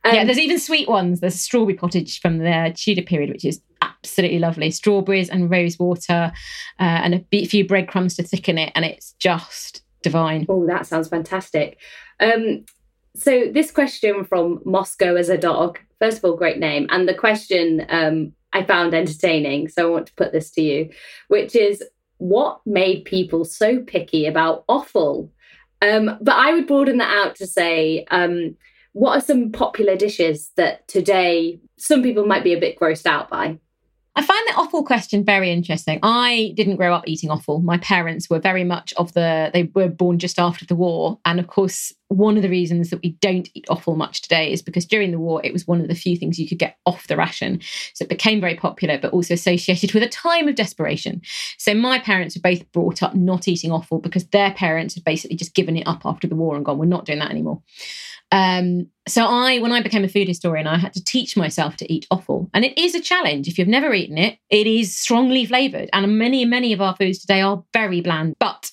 [0.03, 1.19] Um, yeah, there's even sweet ones.
[1.19, 4.71] There's strawberry pottage from the Tudor period, which is absolutely lovely.
[4.71, 6.31] Strawberries and rose water,
[6.79, 10.45] uh, and a few breadcrumbs to thicken it, and it's just divine.
[10.49, 11.77] Oh, that sounds fantastic.
[12.19, 12.65] Um,
[13.15, 15.79] so this question from Moscow as a dog.
[15.99, 19.67] First of all, great name, and the question um, I found entertaining.
[19.67, 20.89] So I want to put this to you,
[21.27, 21.83] which is
[22.21, 25.31] what made people so picky about offal?
[25.81, 28.55] Um, but I would broaden that out to say, um,
[28.93, 33.29] what are some popular dishes that today some people might be a bit grossed out
[33.29, 33.57] by?
[34.13, 35.99] I find the offal question very interesting.
[36.03, 37.61] I didn't grow up eating offal.
[37.61, 41.17] My parents were very much of the, they were born just after the war.
[41.23, 44.61] And of course, one of the reasons that we don't eat offal much today is
[44.61, 47.07] because during the war, it was one of the few things you could get off
[47.07, 47.61] the ration.
[47.93, 51.21] So it became very popular, but also associated with a time of desperation.
[51.57, 55.37] So my parents were both brought up not eating offal because their parents had basically
[55.37, 57.61] just given it up after the war and gone, we're not doing that anymore.
[58.31, 61.93] Um, so I, when I became a food historian, I had to teach myself to
[61.93, 63.47] eat offal, and it is a challenge.
[63.47, 67.19] If you've never eaten it, it is strongly flavored, and many, many of our foods
[67.19, 68.35] today are very bland.
[68.39, 68.71] But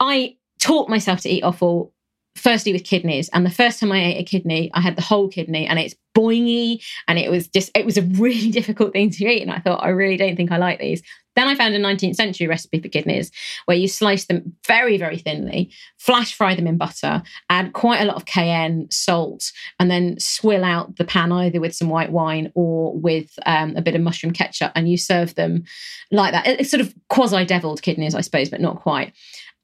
[0.00, 1.92] I taught myself to eat offal
[2.38, 5.28] firstly with kidneys, and the first time I ate a kidney, I had the whole
[5.28, 9.26] kidney, and it's boingy, and it was just, it was a really difficult thing to
[9.26, 11.02] eat, and I thought, I really don't think I like these.
[11.38, 13.30] Then I found a 19th century recipe for kidneys
[13.66, 18.06] where you slice them very, very thinly, flash fry them in butter, add quite a
[18.06, 22.50] lot of cayenne, salt, and then swill out the pan either with some white wine
[22.56, 24.72] or with um, a bit of mushroom ketchup.
[24.74, 25.62] And you serve them
[26.10, 26.44] like that.
[26.44, 29.12] It's sort of quasi deviled kidneys, I suppose, but not quite.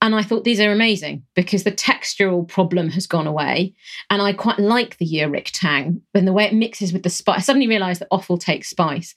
[0.05, 3.73] And I thought these are amazing because the textural problem has gone away.
[4.11, 7.39] And I quite like the uric tang and the way it mixes with the spice.
[7.39, 9.15] I suddenly realized that offal takes spice.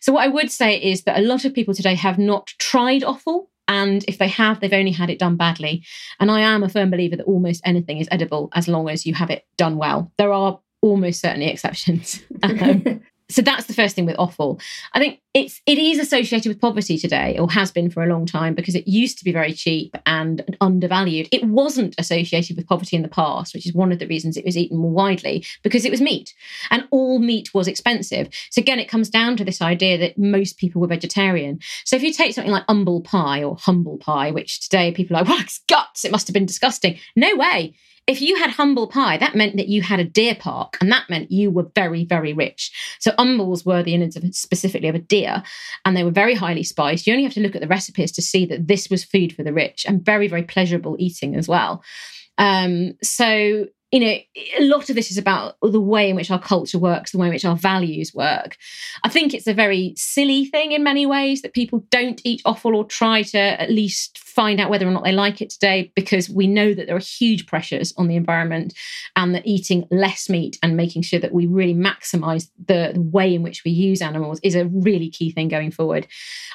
[0.00, 3.02] So, what I would say is that a lot of people today have not tried
[3.02, 3.50] offal.
[3.66, 5.84] And if they have, they've only had it done badly.
[6.20, 9.14] And I am a firm believer that almost anything is edible as long as you
[9.14, 10.12] have it done well.
[10.18, 12.22] There are almost certainly exceptions.
[12.44, 14.60] Um, so that's the first thing with offal.
[14.94, 18.24] I think it's it is associated with poverty today, or has been for a long
[18.24, 21.28] time, because it used to be very cheap and undervalued.
[21.30, 24.44] It wasn't associated with poverty in the past, which is one of the reasons it
[24.44, 26.34] was eaten more widely, because it was meat,
[26.70, 28.28] and all meat was expensive.
[28.50, 31.60] So again, it comes down to this idea that most people were vegetarian.
[31.84, 35.20] So if you take something like humble pie or humble pie, which today people are
[35.20, 36.98] like, well, it's guts, it must have been disgusting.
[37.14, 37.74] No way
[38.08, 41.08] if you had humble pie, that meant that you had a deer park, and that
[41.10, 42.72] meant you were very, very rich.
[42.98, 45.42] So humbles were the innards of specifically of a deer,
[45.84, 47.06] and they were very highly spiced.
[47.06, 49.42] You only have to look at the recipes to see that this was food for
[49.42, 51.84] the rich and very, very pleasurable eating as well.
[52.38, 54.16] Um, so you know,
[54.58, 57.28] a lot of this is about the way in which our culture works, the way
[57.28, 58.56] in which our values work.
[59.02, 62.76] I think it's a very silly thing in many ways that people don't eat offal
[62.76, 66.28] or try to at least find out whether or not they like it today because
[66.28, 68.74] we know that there are huge pressures on the environment
[69.16, 73.34] and that eating less meat and making sure that we really maximize the, the way
[73.34, 76.06] in which we use animals is a really key thing going forward.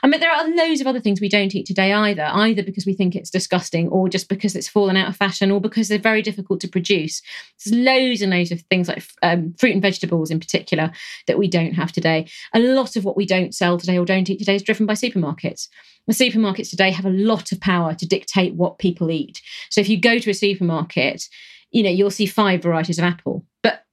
[0.03, 2.85] I mean, there are loads of other things we don't eat today either, either because
[2.85, 5.97] we think it's disgusting or just because it's fallen out of fashion or because they're
[5.97, 7.22] very difficult to produce.
[7.63, 10.91] There's loads and loads of things like um, fruit and vegetables in particular
[11.27, 12.27] that we don't have today.
[12.53, 14.93] A lot of what we don't sell today or don't eat today is driven by
[14.93, 15.67] supermarkets.
[16.07, 19.41] The supermarkets today have a lot of power to dictate what people eat.
[19.69, 21.27] So if you go to a supermarket,
[21.71, 23.83] you know, you'll see five varieties of apple, but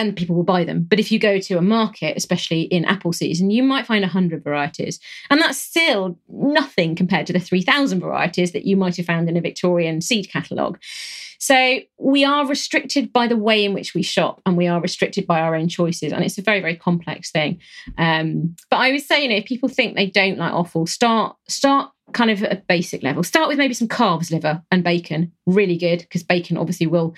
[0.00, 0.86] and people will buy them.
[0.88, 4.42] But if you go to a market, especially in apple season, you might find 100
[4.42, 4.98] varieties.
[5.28, 9.36] And that's still nothing compared to the 3,000 varieties that you might have found in
[9.36, 10.78] a Victorian seed catalogue.
[11.38, 15.26] So we are restricted by the way in which we shop and we are restricted
[15.26, 16.12] by our own choices.
[16.12, 17.60] And it's a very, very complex thing.
[17.98, 21.36] Um, but I would say, you know, if people think they don't like offal, start,
[21.48, 23.22] start kind of at a basic level.
[23.22, 25.32] Start with maybe some calves liver and bacon.
[25.46, 27.14] Really good because bacon obviously will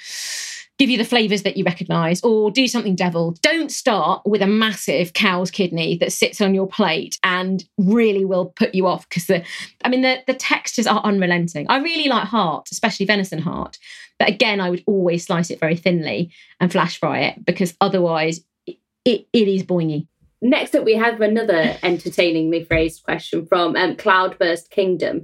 [0.82, 3.36] give you the flavors that you recognize or do something devil.
[3.40, 8.46] Don't start with a massive cow's kidney that sits on your plate and really will
[8.46, 9.44] put you off because the
[9.84, 11.66] I mean the the textures are unrelenting.
[11.68, 13.78] I really like heart, especially venison heart.
[14.18, 18.40] But again, I would always slice it very thinly and flash fry it because otherwise
[18.66, 20.08] it, it, it is boingy.
[20.40, 25.22] Next up, we have another entertainingly phrased question from um, Cloudburst Kingdom,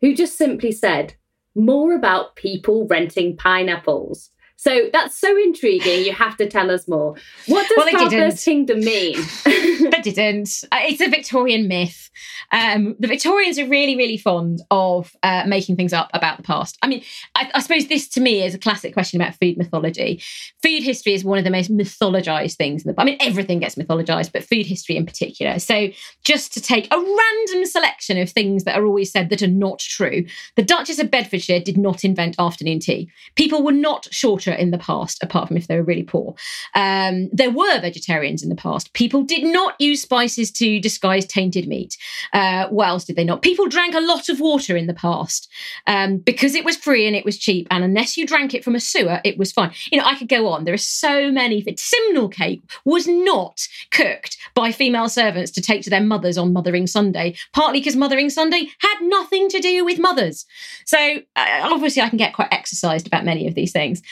[0.00, 1.14] who just simply said,
[1.56, 4.30] More about people renting pineapples.
[4.62, 6.04] So that's so intriguing.
[6.04, 7.16] You have to tell us more.
[7.46, 9.16] What does well, Cloudburst Kingdom mean?
[9.44, 10.62] they didn't.
[10.70, 12.10] Uh, it's a Victorian myth.
[12.52, 16.78] Um, the Victorians are really, really fond of uh, making things up about the past.
[16.80, 17.02] I mean,
[17.34, 20.22] I, I, suppose this to me is a classic question about food mythology.
[20.62, 22.84] Food history is one of the most mythologized things.
[22.84, 25.58] In the, I mean, everything gets mythologized, but food history in particular.
[25.58, 25.88] So,
[26.24, 29.80] just to take a random selection of things that are always said that are not
[29.80, 33.10] true, the Duchess of Bedfordshire did not invent afternoon tea.
[33.34, 36.34] People were not shorter in the past, apart from if they were really poor.
[36.74, 38.92] Um, there were vegetarians in the past.
[38.92, 41.96] People did not use spices to disguise tainted meat.
[42.32, 43.42] Uh, what else did they not?
[43.42, 45.50] People drank a lot of water in the past
[45.86, 47.66] um, because it was free and it was cheap.
[47.70, 49.72] And unless you drank it from a sewer, it was fine.
[49.90, 50.64] You know, I could go on.
[50.64, 51.64] There are so many.
[51.76, 56.86] Simnel cake was not cooked by female servants to take to their mothers on Mothering
[56.86, 60.44] Sunday, partly because Mothering Sunday had nothing to do with mothers.
[60.86, 60.98] So
[61.36, 64.02] uh, obviously, I can get quite exercised about many of these things.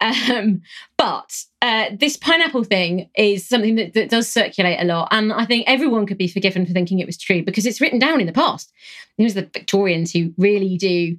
[0.00, 0.62] Um,
[0.96, 5.08] but uh, this pineapple thing is something that, that, does circulate a lot.
[5.10, 7.98] And I think everyone could be forgiven for thinking it was true because it's written
[7.98, 8.72] down in the past.
[9.18, 11.16] It was the Victorians who really do.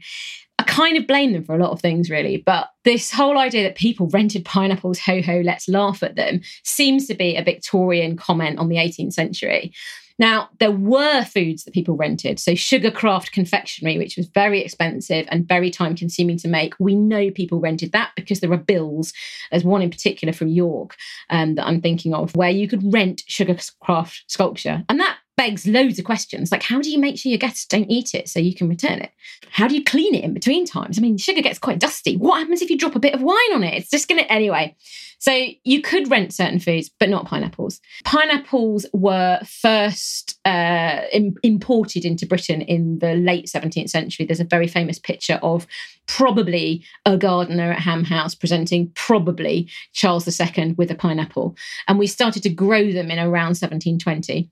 [0.58, 2.38] I kind of blame them for a lot of things, really.
[2.38, 7.08] But this whole idea that people rented pineapples, ho ho, let's laugh at them, seems
[7.08, 9.74] to be a Victorian comment on the 18th century.
[10.22, 12.40] Now, there were foods that people rented.
[12.40, 16.76] So, Sugarcraft confectionery, which was very expensive and very time consuming to make.
[16.80, 19.14] We know people rented that because there are bills.
[19.50, 20.96] There's one in particular from York
[21.32, 24.84] um, that I'm thinking of where you could rent Sugarcraft sculpture.
[24.90, 27.90] And that begs loads of questions like how do you make sure your guests don't
[27.90, 29.12] eat it so you can return it
[29.52, 32.40] how do you clean it in between times i mean sugar gets quite dusty what
[32.40, 34.76] happens if you drop a bit of wine on it it's just gonna anyway
[35.22, 37.80] so you could rent certain foods, but not pineapples.
[38.04, 44.26] Pineapples were first uh, Im- imported into Britain in the late 17th century.
[44.26, 45.68] There's a very famous picture of
[46.08, 51.56] probably a gardener at Ham House presenting probably Charles II with a pineapple.
[51.88, 54.50] And we started to grow them in around 1720.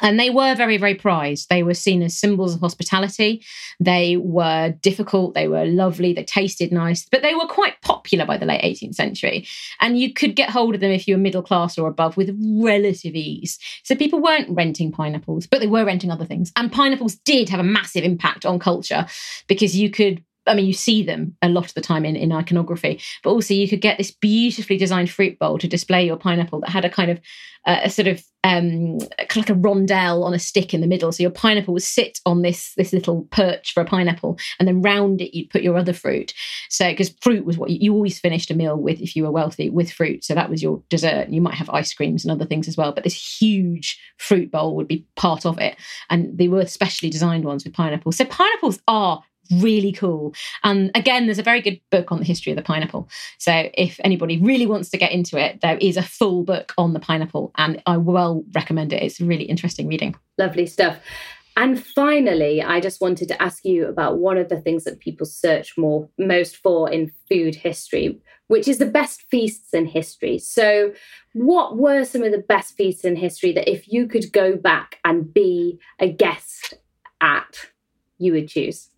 [0.00, 1.48] And they were very, very prized.
[1.48, 3.44] They were seen as symbols of hospitality.
[3.78, 5.34] They were difficult.
[5.34, 6.12] They were lovely.
[6.12, 9.46] They tasted nice, but they were quite popular by the late 18th century.
[9.80, 12.36] And you could get hold of them if you were middle class or above with
[12.58, 13.58] relative ease.
[13.82, 16.52] So people weren't renting pineapples, but they were renting other things.
[16.56, 19.06] And pineapples did have a massive impact on culture
[19.46, 22.32] because you could I mean, you see them a lot of the time in, in
[22.32, 26.60] iconography, but also you could get this beautifully designed fruit bowl to display your pineapple
[26.60, 27.20] that had a kind of
[27.64, 28.98] uh, a sort of um,
[29.36, 31.12] like a rondelle on a stick in the middle.
[31.12, 34.82] So your pineapple would sit on this this little perch for a pineapple, and then
[34.82, 36.34] round it you'd put your other fruit.
[36.68, 39.30] So because fruit was what you, you, always finished a meal with if you were
[39.30, 40.24] wealthy with fruit.
[40.24, 41.28] So that was your dessert.
[41.28, 44.74] You might have ice creams and other things as well, but this huge fruit bowl
[44.74, 45.76] would be part of it,
[46.10, 48.16] and they were specially designed ones with pineapples.
[48.16, 49.22] So pineapples are
[49.52, 50.34] really cool.
[50.64, 53.08] And again, there's a very good book on the history of the pineapple.
[53.38, 56.92] So if anybody really wants to get into it, there is a full book on
[56.92, 59.02] the pineapple, and I will recommend it.
[59.02, 60.14] It's really interesting reading.
[60.38, 60.98] Lovely stuff.
[61.56, 65.26] And finally, I just wanted to ask you about one of the things that people
[65.26, 70.38] search more most for in food history, which is the best feasts in history.
[70.38, 70.94] So,
[71.34, 74.98] what were some of the best feasts in history that if you could go back
[75.04, 76.74] and be a guest
[77.20, 77.66] at,
[78.16, 78.88] you would choose?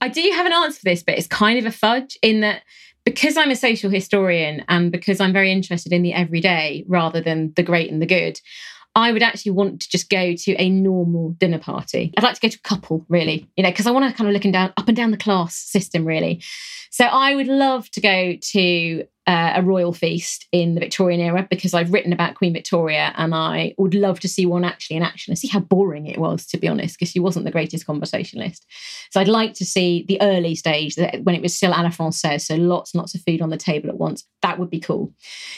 [0.00, 2.62] I do have an answer for this, but it's kind of a fudge in that
[3.04, 7.52] because I'm a social historian and because I'm very interested in the everyday rather than
[7.54, 8.40] the great and the good,
[8.96, 12.12] I would actually want to just go to a normal dinner party.
[12.16, 14.28] I'd like to go to a couple, really, you know, because I want to kind
[14.28, 16.42] of looking down up and down the class system, really.
[16.90, 21.46] So I would love to go to uh, a royal feast in the Victorian era
[21.48, 25.02] because I've written about Queen Victoria and I would love to see one actually in
[25.02, 27.86] action and see how boring it was, to be honest, because she wasn't the greatest
[27.86, 28.66] conversationalist.
[29.10, 32.42] So I'd like to see the early stage when it was still à la française,
[32.42, 34.24] so lots and lots of food on the table at once.
[34.44, 35.10] That would be cool.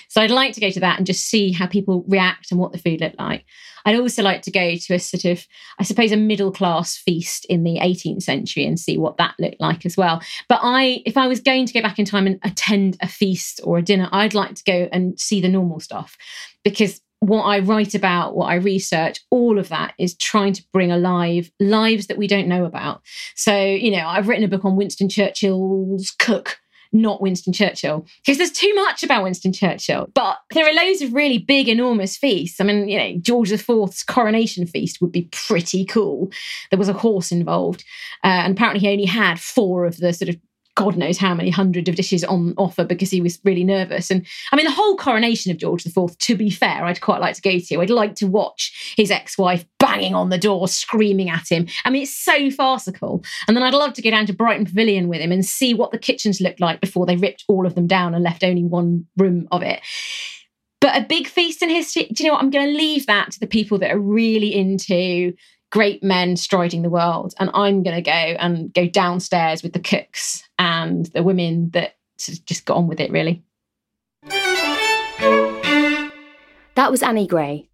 [0.08, 2.70] So I'd like to go to that and just see how people react and what
[2.70, 3.44] the food looked like.
[3.84, 5.44] I'd also like to go to a sort of,
[5.80, 9.60] I suppose, a middle class feast in the 18th century and see what that looked
[9.60, 10.22] like as well.
[10.48, 13.60] But I, if I was going to go back in time and attend a feast
[13.64, 16.16] or a dinner, I'd like to go and see the normal stuff
[16.62, 20.92] because what I write about, what I research, all of that is trying to bring
[20.92, 23.02] alive lives that we don't know about.
[23.34, 26.58] So, you know, I've written a book on Winston Churchill's cook
[27.00, 30.08] not Winston Churchill because there's too much about Winston Churchill.
[30.14, 32.60] But there are loads of really big, enormous feasts.
[32.60, 36.30] I mean, you know, George IV's coronation feast would be pretty cool.
[36.70, 37.84] There was a horse involved,
[38.24, 40.36] uh, and apparently he only had four of the sort of
[40.76, 44.10] God knows how many hundred of dishes on offer because he was really nervous.
[44.10, 47.34] And I mean, the whole coronation of George IV, to be fair, I'd quite like
[47.34, 47.80] to go to.
[47.80, 51.66] I'd like to watch his ex wife banging on the door, screaming at him.
[51.84, 53.24] I mean, it's so farcical.
[53.48, 55.90] And then I'd love to go down to Brighton Pavilion with him and see what
[55.90, 59.06] the kitchens looked like before they ripped all of them down and left only one
[59.16, 59.80] room of it
[60.80, 62.42] But a big feast in history, do you know what?
[62.42, 65.32] I'm going to leave that to the people that are really into
[65.70, 67.34] great men striding the world.
[67.38, 71.96] And I'm going to go and go downstairs with the cooks and the women that
[72.18, 73.42] just got on with it, really.
[76.74, 77.68] That was Annie Gray.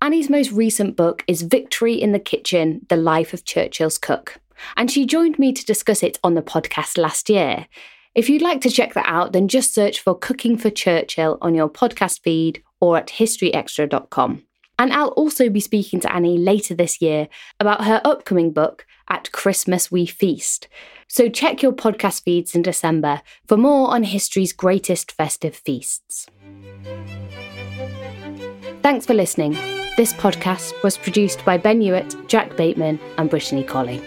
[0.00, 4.38] Annie's most recent book is Victory in the Kitchen The Life of Churchill's Cook.
[4.76, 7.66] And she joined me to discuss it on the podcast last year.
[8.14, 11.54] If you'd like to check that out, then just search for Cooking for Churchill on
[11.54, 14.44] your podcast feed or at historyextra.com.
[14.78, 17.28] And I'll also be speaking to Annie later this year
[17.60, 20.68] about her upcoming book, At Christmas We Feast.
[21.06, 26.26] So check your podcast feeds in December for more on history's greatest festive feasts.
[28.82, 29.52] Thanks for listening.
[29.96, 34.02] This podcast was produced by Ben Hewitt, Jack Bateman, and Brittany Colley.